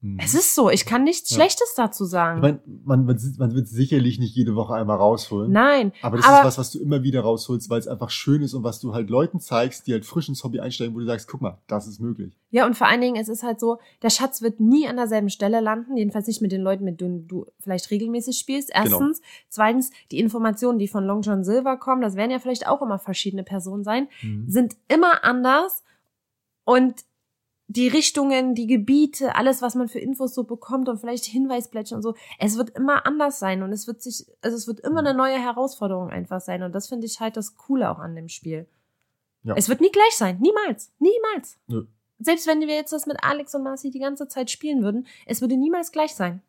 Mhm. 0.02 0.18
Es 0.22 0.34
ist 0.34 0.54
so. 0.54 0.68
Ich 0.68 0.84
kann 0.84 1.04
nichts 1.04 1.30
Ja. 1.30 1.36
Schlechtes 1.36 1.72
dazu 1.74 2.04
Ich 2.04 2.10
sagen. 2.10 2.40
mein, 2.40 2.60
man, 2.84 3.06
man, 3.06 3.18
man 3.38 3.54
wird 3.54 3.66
sicherlich 3.66 4.18
nicht 4.18 4.36
jede 4.36 4.54
Woche 4.54 4.74
einmal 4.74 4.98
rausholen. 4.98 5.50
Nein. 5.50 5.92
Aber 6.02 6.18
das 6.18 6.26
Aber- 6.26 6.40
ist 6.40 6.44
was, 6.44 6.58
was 6.58 6.70
du 6.72 6.80
immer 6.80 7.02
wieder 7.02 7.22
rausholst, 7.22 7.70
weil 7.70 7.78
es 7.78 7.88
einfach 7.88 8.10
schön 8.10 8.42
ist 8.42 8.52
und 8.52 8.62
was 8.62 8.78
du 8.78 8.92
halt 8.92 9.08
Leuten 9.08 9.40
zeigst, 9.40 9.86
die 9.86 9.92
halt 9.92 10.04
frisch 10.04 10.28
ins 10.28 10.44
Hobby 10.44 10.60
einsteigen, 10.60 10.94
wo 10.94 10.98
du 10.98 11.06
sagst, 11.06 11.28
guck 11.28 11.40
mal, 11.40 11.58
das 11.66 11.86
ist 11.86 11.98
möglich. 12.00 12.36
Ja, 12.50 12.66
und 12.66 12.74
vor 12.76 12.86
allen 12.88 13.00
Dingen, 13.00 13.16
es 13.16 13.28
ist 13.30 13.42
halt 13.42 13.58
so, 13.58 13.78
der 14.02 14.10
Schatz 14.10 14.42
wird 14.42 14.60
nie 14.60 14.86
an 14.86 14.96
derselben 14.96 15.30
Stelle 15.30 15.60
landen, 15.60 15.96
jedenfalls 15.96 16.26
nicht 16.26 16.42
mit 16.42 16.52
den 16.52 16.60
Leuten, 16.62 16.84
mit 16.84 17.00
denen 17.00 17.26
du 17.26 17.46
vielleicht 17.60 17.90
regelmäßig 17.90 18.36
spielst. 18.38 18.68
Genau. 18.74 18.84
Erstens. 19.00 19.22
Zweitens, 19.48 19.90
die 20.10 20.18
Informationen, 20.20 20.78
die 20.78 20.88
von 20.88 21.04
Long 21.04 21.22
John 21.22 21.42
Silver 21.42 21.78
kommen, 21.78 22.02
das 22.02 22.16
werden 22.16 22.30
ja 22.30 22.38
vielleicht 22.38 22.66
auch 22.68 22.82
immer 22.82 22.98
verschiedene 22.98 23.44
Personen 23.44 23.82
sein, 23.82 24.08
sind 24.46 24.76
immer 24.88 25.24
anders 25.24 25.82
und 26.64 27.04
die 27.68 27.88
Richtungen, 27.88 28.54
die 28.54 28.66
Gebiete, 28.68 29.34
alles, 29.34 29.60
was 29.60 29.74
man 29.74 29.88
für 29.88 29.98
Infos 29.98 30.34
so 30.34 30.44
bekommt 30.44 30.88
und 30.88 30.98
vielleicht 30.98 31.24
Hinweisblättchen 31.24 31.96
und 31.96 32.02
so, 32.02 32.14
es 32.38 32.56
wird 32.56 32.70
immer 32.70 33.06
anders 33.06 33.38
sein 33.40 33.62
und 33.62 33.72
es 33.72 33.86
wird 33.88 34.00
sich, 34.02 34.24
also 34.40 34.56
es 34.56 34.66
wird 34.68 34.80
immer 34.80 35.00
eine 35.00 35.14
neue 35.14 35.38
Herausforderung 35.38 36.10
einfach 36.10 36.40
sein 36.40 36.62
und 36.62 36.72
das 36.72 36.88
finde 36.88 37.06
ich 37.06 37.18
halt 37.20 37.36
das 37.36 37.56
Coole 37.56 37.90
auch 37.90 37.98
an 37.98 38.14
dem 38.14 38.28
Spiel. 38.28 38.68
Ja. 39.42 39.54
Es 39.56 39.68
wird 39.68 39.80
nie 39.80 39.90
gleich 39.90 40.12
sein, 40.16 40.38
niemals, 40.40 40.92
niemals. 41.00 41.58
Nö. 41.66 41.86
Selbst 42.18 42.46
wenn 42.46 42.60
wir 42.60 42.68
jetzt 42.74 42.92
das 42.92 43.06
mit 43.06 43.16
Alex 43.22 43.54
und 43.54 43.62
Marci 43.64 43.90
die 43.90 43.98
ganze 43.98 44.26
Zeit 44.28 44.50
spielen 44.50 44.82
würden, 44.82 45.06
es 45.26 45.40
würde 45.40 45.56
niemals 45.56 45.92
gleich 45.92 46.14
sein. 46.14 46.42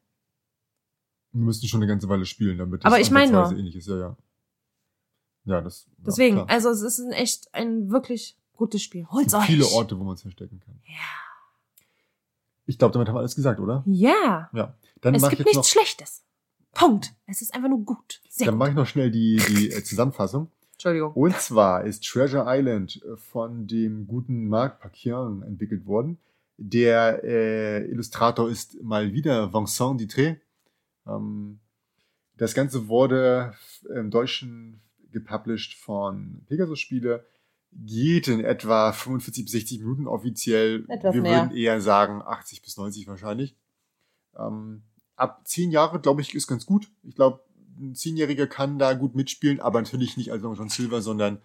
Wir 1.33 1.41
müssten 1.41 1.67
schon 1.67 1.81
eine 1.81 1.87
ganze 1.91 2.07
Weile 2.09 2.25
spielen, 2.25 2.57
damit 2.57 2.85
Aber 2.85 2.99
ich 2.99 3.11
mein 3.11 3.29
nur- 3.31 3.39
ansatzweise 3.41 3.59
ähnlich 3.59 3.75
ist. 3.75 3.87
Ja, 3.87 3.97
ja. 3.97 4.17
Ja, 5.45 5.61
das. 5.61 5.85
ja, 5.87 6.03
Deswegen, 6.05 6.35
klar. 6.37 6.49
also 6.49 6.69
es 6.69 6.81
ist 6.81 6.99
ein 6.99 7.11
echt 7.11 7.53
ein 7.53 7.89
wirklich 7.89 8.37
gutes 8.57 8.81
Spiel. 8.81 9.03
Es 9.03 9.11
Holt's 9.11 9.33
gibt 9.33 9.43
euch. 9.43 9.47
viele 9.47 9.67
Orte, 9.67 9.99
wo 9.99 10.03
man 10.03 10.15
es 10.15 10.21
verstecken 10.21 10.59
kann. 10.59 10.79
Ja. 10.85 10.93
Ich 12.65 12.77
glaube, 12.77 12.93
damit 12.93 13.07
haben 13.07 13.15
wir 13.15 13.19
alles 13.19 13.35
gesagt, 13.35 13.59
oder? 13.59 13.83
Ja. 13.85 14.49
Ja. 14.53 14.75
Dann 15.01 15.15
es 15.15 15.21
mache 15.21 15.33
ich 15.33 15.37
gibt 15.37 15.47
nichts 15.47 15.57
noch, 15.57 15.65
Schlechtes. 15.65 16.23
Punkt. 16.73 17.13
Es 17.25 17.41
ist 17.41 17.53
einfach 17.55 17.69
nur 17.69 17.83
gut. 17.83 18.21
Sehr 18.29 18.47
dann 18.47 18.57
mache 18.57 18.69
ich 18.69 18.75
noch 18.75 18.85
schnell 18.85 19.09
die, 19.09 19.41
die 19.47 19.71
äh, 19.71 19.83
Zusammenfassung. 19.83 20.51
Entschuldigung. 20.73 21.13
Und 21.13 21.35
zwar 21.37 21.85
ist 21.85 22.03
Treasure 22.03 22.45
Island 22.47 23.01
äh, 23.03 23.15
von 23.15 23.65
dem 23.67 24.05
guten 24.05 24.47
Marc 24.47 24.79
Paquian 24.79 25.41
entwickelt 25.43 25.85
worden. 25.87 26.19
Der 26.57 27.23
äh, 27.23 27.85
Illustrator 27.85 28.49
ist 28.49 28.81
mal 28.83 29.13
wieder 29.13 29.53
Vincent 29.53 30.01
Dutré. 30.01 30.37
Ähm, 31.07 31.59
das 32.35 32.53
Ganze 32.53 32.87
wurde 32.87 33.53
im 33.95 34.11
Deutschen 34.11 34.81
gepublished 35.11 35.73
von 35.73 36.41
Pegasus 36.47 36.79
Spiele. 36.79 37.25
Geht 37.79 38.27
in 38.27 38.43
etwa 38.43 38.91
45 38.91 39.45
bis 39.45 39.51
60 39.51 39.79
Minuten 39.79 40.07
offiziell. 40.07 40.85
Etwas 40.87 41.13
Wir 41.13 41.21
mehr. 41.21 41.43
würden 41.43 41.55
eher 41.55 41.79
sagen 41.79 42.21
80 42.23 42.61
bis 42.63 42.77
90 42.77 43.07
wahrscheinlich. 43.07 43.55
Ähm, 44.37 44.83
ab 45.15 45.41
10 45.45 45.71
Jahre, 45.71 45.99
glaube 45.99 46.21
ich, 46.21 46.33
ist 46.33 46.47
ganz 46.47 46.65
gut. 46.65 46.89
Ich 47.03 47.15
glaube, 47.15 47.41
ein 47.79 47.93
Zehnjähriger 47.95 48.47
kann 48.47 48.79
da 48.79 48.93
gut 48.93 49.15
mitspielen, 49.15 49.59
aber 49.59 49.81
natürlich 49.81 50.17
nicht 50.17 50.31
als 50.31 50.41
John 50.41 50.69
Silver, 50.69 51.01
sondern 51.01 51.39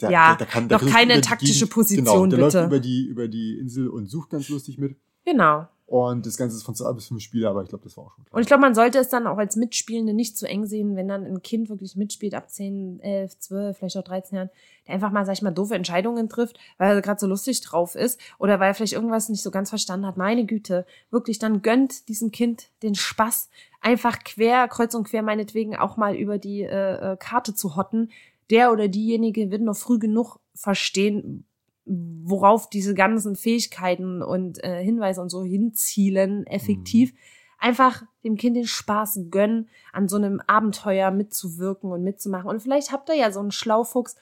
der, 0.00 0.10
Ja, 0.10 0.28
der, 0.28 0.38
der 0.38 0.46
kann 0.46 0.68
der 0.68 0.78
noch 0.78 0.88
keine 0.90 1.20
taktische 1.20 1.66
Position, 1.66 2.04
genau, 2.04 2.26
der 2.26 2.36
bitte. 2.46 2.58
läuft 2.58 2.66
über 2.68 2.80
die, 2.80 3.06
über 3.06 3.28
die 3.28 3.58
Insel 3.58 3.88
und 3.88 4.06
sucht 4.06 4.30
ganz 4.30 4.48
lustig 4.48 4.78
mit. 4.78 4.96
Genau. 5.24 5.66
Und 5.90 6.24
das 6.24 6.36
Ganze 6.36 6.56
ist 6.56 6.62
von 6.62 6.76
zwei 6.76 6.92
bis 6.92 7.08
fünf 7.08 7.20
Spieler, 7.20 7.50
aber 7.50 7.64
ich 7.64 7.68
glaube, 7.68 7.82
das 7.82 7.96
war 7.96 8.04
auch 8.04 8.14
schon 8.14 8.24
klar. 8.24 8.36
Und 8.36 8.42
ich 8.42 8.46
glaube, 8.46 8.60
man 8.60 8.76
sollte 8.76 8.98
es 9.00 9.08
dann 9.08 9.26
auch 9.26 9.38
als 9.38 9.56
Mitspielende 9.56 10.14
nicht 10.14 10.38
zu 10.38 10.46
eng 10.46 10.64
sehen, 10.64 10.94
wenn 10.94 11.08
dann 11.08 11.24
ein 11.24 11.42
Kind 11.42 11.68
wirklich 11.68 11.96
mitspielt 11.96 12.32
ab 12.32 12.48
10, 12.48 13.00
11, 13.00 13.40
12, 13.40 13.76
vielleicht 13.76 13.96
auch 13.96 14.04
13 14.04 14.36
Jahren, 14.36 14.50
der 14.86 14.94
einfach 14.94 15.10
mal, 15.10 15.26
sag 15.26 15.32
ich 15.32 15.42
mal, 15.42 15.50
doofe 15.50 15.74
Entscheidungen 15.74 16.28
trifft, 16.28 16.60
weil 16.78 16.94
er 16.94 17.02
gerade 17.02 17.18
so 17.18 17.26
lustig 17.26 17.60
drauf 17.62 17.96
ist 17.96 18.20
oder 18.38 18.60
weil 18.60 18.68
er 18.68 18.74
vielleicht 18.74 18.92
irgendwas 18.92 19.30
nicht 19.30 19.42
so 19.42 19.50
ganz 19.50 19.70
verstanden 19.70 20.06
hat. 20.06 20.16
Meine 20.16 20.46
Güte, 20.46 20.86
wirklich, 21.10 21.40
dann 21.40 21.60
gönnt 21.60 22.08
diesem 22.08 22.30
Kind 22.30 22.68
den 22.84 22.94
Spaß, 22.94 23.50
einfach 23.80 24.20
quer, 24.22 24.68
kreuz 24.68 24.94
und 24.94 25.08
quer 25.08 25.22
meinetwegen 25.22 25.74
auch 25.74 25.96
mal 25.96 26.14
über 26.14 26.38
die 26.38 26.62
äh, 26.62 27.14
äh, 27.14 27.16
Karte 27.16 27.52
zu 27.52 27.74
hotten. 27.74 28.12
Der 28.50 28.70
oder 28.70 28.86
diejenige 28.86 29.50
wird 29.50 29.62
noch 29.62 29.76
früh 29.76 29.98
genug 29.98 30.38
verstehen, 30.54 31.46
worauf 31.90 32.70
diese 32.70 32.94
ganzen 32.94 33.36
Fähigkeiten 33.36 34.22
und 34.22 34.62
äh, 34.62 34.82
Hinweise 34.82 35.20
und 35.20 35.28
so 35.28 35.42
hinzielen, 35.42 36.46
effektiv. 36.46 37.12
Einfach 37.58 38.02
dem 38.24 38.36
Kind 38.36 38.56
den 38.56 38.66
Spaß 38.66 39.26
gönnen, 39.30 39.68
an 39.92 40.08
so 40.08 40.16
einem 40.16 40.40
Abenteuer 40.46 41.10
mitzuwirken 41.10 41.90
und 41.90 42.02
mitzumachen. 42.02 42.48
Und 42.48 42.60
vielleicht 42.60 42.92
habt 42.92 43.08
ihr 43.08 43.16
ja 43.16 43.32
so 43.32 43.40
einen 43.40 43.50
Schlaufuchs 43.50 44.16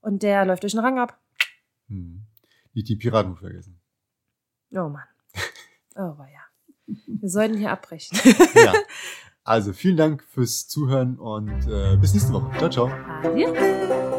und 0.00 0.22
der 0.22 0.44
läuft 0.44 0.62
durch 0.62 0.74
den 0.74 0.80
Rang 0.80 0.98
ab. 0.98 1.18
Hm. 1.88 2.26
Nicht 2.72 2.88
die 2.88 2.96
Piraten 2.96 3.36
vergessen. 3.36 3.80
Oh 4.72 4.88
Mann. 4.88 5.04
Oh, 5.96 6.16
ja. 6.18 6.40
Wir 7.06 7.28
sollten 7.28 7.56
hier 7.56 7.70
abbrechen. 7.70 8.18
ja. 8.54 8.72
Also 9.46 9.74
vielen 9.74 9.98
Dank 9.98 10.24
fürs 10.24 10.68
Zuhören 10.68 11.18
und 11.18 11.68
äh, 11.68 11.98
bis 11.98 12.14
nächste 12.14 12.32
Woche. 12.32 12.50
Ciao, 12.56 12.70
ciao. 12.70 12.86
Adieu. 13.22 14.13